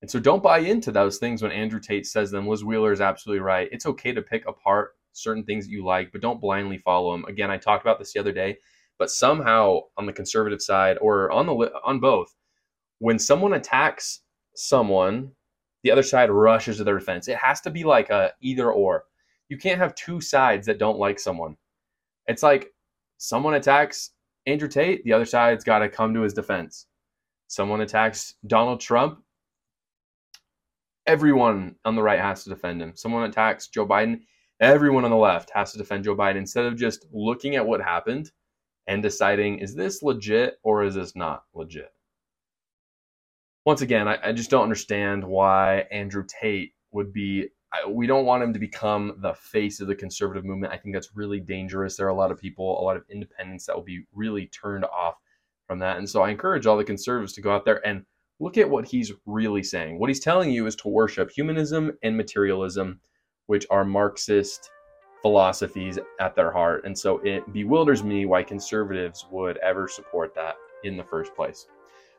And 0.02 0.10
so 0.10 0.18
don't 0.18 0.42
buy 0.42 0.58
into 0.58 0.92
those 0.92 1.18
things 1.18 1.42
when 1.42 1.52
Andrew 1.52 1.80
Tate 1.80 2.06
says 2.06 2.30
them. 2.30 2.46
Liz 2.48 2.64
Wheeler 2.64 2.92
is 2.92 3.00
absolutely 3.00 3.40
right. 3.40 3.68
It's 3.70 3.86
okay 3.86 4.12
to 4.12 4.22
pick 4.22 4.46
apart 4.46 4.92
certain 5.12 5.44
things 5.44 5.66
that 5.66 5.72
you 5.72 5.84
like, 5.84 6.12
but 6.12 6.20
don't 6.20 6.40
blindly 6.40 6.78
follow 6.78 7.12
them. 7.12 7.24
Again, 7.26 7.50
I 7.50 7.58
talked 7.58 7.84
about 7.84 7.98
this 7.98 8.12
the 8.12 8.20
other 8.20 8.32
day. 8.32 8.58
But 9.00 9.10
somehow 9.10 9.80
on 9.96 10.04
the 10.04 10.12
conservative 10.12 10.60
side 10.60 10.98
or 11.00 11.32
on 11.32 11.46
the 11.46 11.72
on 11.84 12.00
both, 12.00 12.36
when 12.98 13.18
someone 13.18 13.54
attacks 13.54 14.20
someone, 14.54 15.32
the 15.82 15.90
other 15.90 16.02
side 16.02 16.30
rushes 16.30 16.76
to 16.76 16.84
their 16.84 16.98
defense. 16.98 17.26
It 17.26 17.38
has 17.38 17.62
to 17.62 17.70
be 17.70 17.82
like 17.82 18.10
a 18.10 18.34
either 18.42 18.70
or. 18.70 19.04
You 19.48 19.56
can't 19.56 19.80
have 19.80 19.94
two 19.94 20.20
sides 20.20 20.66
that 20.66 20.78
don't 20.78 20.98
like 20.98 21.18
someone. 21.18 21.56
It's 22.26 22.42
like 22.42 22.74
someone 23.16 23.54
attacks 23.54 24.10
Andrew 24.44 24.68
Tate, 24.68 25.02
the 25.04 25.14
other 25.14 25.24
side's 25.24 25.64
got 25.64 25.78
to 25.78 25.88
come 25.88 26.12
to 26.12 26.20
his 26.20 26.34
defense. 26.34 26.86
Someone 27.48 27.80
attacks 27.80 28.34
Donald 28.46 28.80
Trump, 28.80 29.22
everyone 31.06 31.74
on 31.86 31.96
the 31.96 32.02
right 32.02 32.20
has 32.20 32.44
to 32.44 32.50
defend 32.50 32.82
him. 32.82 32.92
Someone 32.94 33.22
attacks 33.24 33.68
Joe 33.68 33.86
Biden, 33.86 34.20
everyone 34.60 35.06
on 35.06 35.10
the 35.10 35.16
left 35.16 35.50
has 35.54 35.72
to 35.72 35.78
defend 35.78 36.04
Joe 36.04 36.14
Biden 36.14 36.36
instead 36.36 36.66
of 36.66 36.76
just 36.76 37.06
looking 37.12 37.56
at 37.56 37.66
what 37.66 37.80
happened 37.80 38.30
and 38.86 39.02
deciding 39.02 39.58
is 39.58 39.74
this 39.74 40.02
legit 40.02 40.58
or 40.62 40.84
is 40.84 40.94
this 40.94 41.14
not 41.14 41.44
legit? 41.54 41.92
Once 43.64 43.82
again, 43.82 44.08
I, 44.08 44.18
I 44.24 44.32
just 44.32 44.50
don't 44.50 44.62
understand 44.62 45.22
why 45.22 45.86
Andrew 45.90 46.24
Tate 46.26 46.72
would 46.92 47.12
be. 47.12 47.48
I, 47.72 47.88
we 47.88 48.06
don't 48.06 48.24
want 48.24 48.42
him 48.42 48.52
to 48.52 48.58
become 48.58 49.18
the 49.22 49.34
face 49.34 49.80
of 49.80 49.86
the 49.86 49.94
conservative 49.94 50.44
movement. 50.44 50.72
I 50.72 50.76
think 50.76 50.94
that's 50.94 51.14
really 51.14 51.40
dangerous. 51.40 51.96
There 51.96 52.06
are 52.06 52.10
a 52.10 52.14
lot 52.14 52.32
of 52.32 52.38
people, 52.38 52.80
a 52.80 52.82
lot 52.82 52.96
of 52.96 53.04
independents 53.10 53.66
that 53.66 53.76
will 53.76 53.84
be 53.84 54.06
really 54.12 54.46
turned 54.46 54.84
off 54.86 55.16
from 55.66 55.78
that. 55.78 55.98
And 55.98 56.08
so 56.08 56.22
I 56.22 56.30
encourage 56.30 56.66
all 56.66 56.76
the 56.76 56.84
conservatives 56.84 57.32
to 57.34 57.42
go 57.42 57.54
out 57.54 57.64
there 57.64 57.86
and 57.86 58.04
look 58.40 58.58
at 58.58 58.68
what 58.68 58.86
he's 58.86 59.12
really 59.26 59.62
saying. 59.62 60.00
What 60.00 60.10
he's 60.10 60.18
telling 60.18 60.50
you 60.50 60.66
is 60.66 60.74
to 60.76 60.88
worship 60.88 61.30
humanism 61.30 61.92
and 62.02 62.16
materialism, 62.16 63.00
which 63.46 63.66
are 63.70 63.84
Marxist 63.84 64.68
philosophies 65.22 65.98
at 66.18 66.34
their 66.34 66.50
heart. 66.50 66.84
And 66.84 66.98
so 66.98 67.18
it 67.18 67.52
bewilders 67.52 68.02
me 68.02 68.26
why 68.26 68.42
conservatives 68.42 69.26
would 69.30 69.56
ever 69.58 69.88
support 69.88 70.34
that 70.34 70.56
in 70.84 70.96
the 70.96 71.04
first 71.04 71.34
place. 71.34 71.66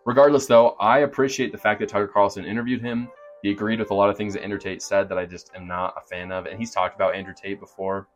Regardless, 0.06 0.46
though, 0.46 0.72
I 0.80 1.00
appreciate 1.00 1.52
the 1.52 1.58
fact 1.58 1.80
that 1.80 1.90
Tucker 1.90 2.08
Carlson 2.08 2.46
interviewed 2.46 2.82
him. 2.82 3.08
He 3.44 3.52
agreed 3.52 3.80
with 3.80 3.92
a 3.92 3.96
lot 3.96 4.10
of 4.10 4.18
things 4.18 4.34
that 4.34 4.44
Andrew 4.44 4.60
Tate 4.60 4.82
said 4.82 5.10
that 5.10 5.18
I 5.18 5.26
just 5.26 5.52
am 5.56 5.68
not 5.68 5.96
a 5.98 6.02
fan 6.02 6.32
of. 6.32 6.46
And 6.46 6.60
he's 6.60 6.72
talked 6.72 6.96
about 6.96 7.16
Andrew 7.16 7.34
Tate 7.36 7.60
before 7.60 8.08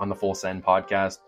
on 0.00 0.08
the 0.08 0.14
Full 0.14 0.34
Send 0.34 0.64
podcast. 0.64 1.18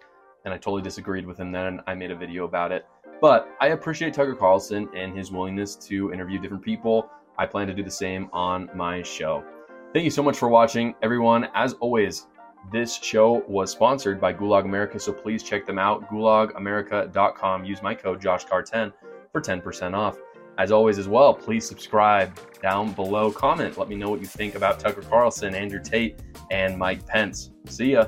And 0.44 0.54
I 0.54 0.58
totally 0.58 0.82
disagreed 0.82 1.26
with 1.26 1.38
him 1.38 1.50
then. 1.50 1.80
I 1.86 1.94
made 1.94 2.10
a 2.10 2.16
video 2.16 2.44
about 2.44 2.72
it. 2.72 2.86
But 3.20 3.48
I 3.60 3.68
appreciate 3.68 4.14
Tucker 4.14 4.34
Carlson 4.34 4.88
and 4.94 5.16
his 5.16 5.32
willingness 5.32 5.74
to 5.76 6.12
interview 6.12 6.38
different 6.38 6.62
people. 6.62 7.10
I 7.38 7.46
plan 7.46 7.66
to 7.66 7.74
do 7.74 7.82
the 7.82 7.90
same 7.90 8.28
on 8.32 8.70
my 8.74 9.02
show. 9.02 9.44
Thank 9.92 10.04
you 10.04 10.10
so 10.10 10.22
much 10.22 10.36
for 10.36 10.48
watching, 10.48 10.94
everyone. 11.02 11.48
As 11.54 11.72
always, 11.74 12.26
this 12.70 12.94
show 12.96 13.44
was 13.48 13.70
sponsored 13.70 14.20
by 14.20 14.32
Gulag 14.32 14.64
America, 14.64 14.98
so 14.98 15.12
please 15.12 15.42
check 15.42 15.66
them 15.66 15.78
out. 15.78 16.08
GulagAmerica.com. 16.10 17.64
Use 17.64 17.82
my 17.82 17.94
code 17.94 18.20
JoshCarr10 18.20 18.92
for 19.32 19.40
10% 19.40 19.94
off. 19.94 20.18
As 20.58 20.72
always, 20.72 20.98
as 20.98 21.06
well, 21.06 21.34
please 21.34 21.66
subscribe 21.66 22.38
down 22.62 22.92
below. 22.92 23.30
Comment. 23.30 23.76
Let 23.76 23.88
me 23.88 23.96
know 23.96 24.08
what 24.08 24.20
you 24.20 24.26
think 24.26 24.54
about 24.54 24.80
Tucker 24.80 25.02
Carlson, 25.02 25.54
Andrew 25.54 25.82
Tate, 25.82 26.20
and 26.50 26.78
Mike 26.78 27.06
Pence. 27.06 27.50
See 27.66 27.92
ya. 27.92 28.06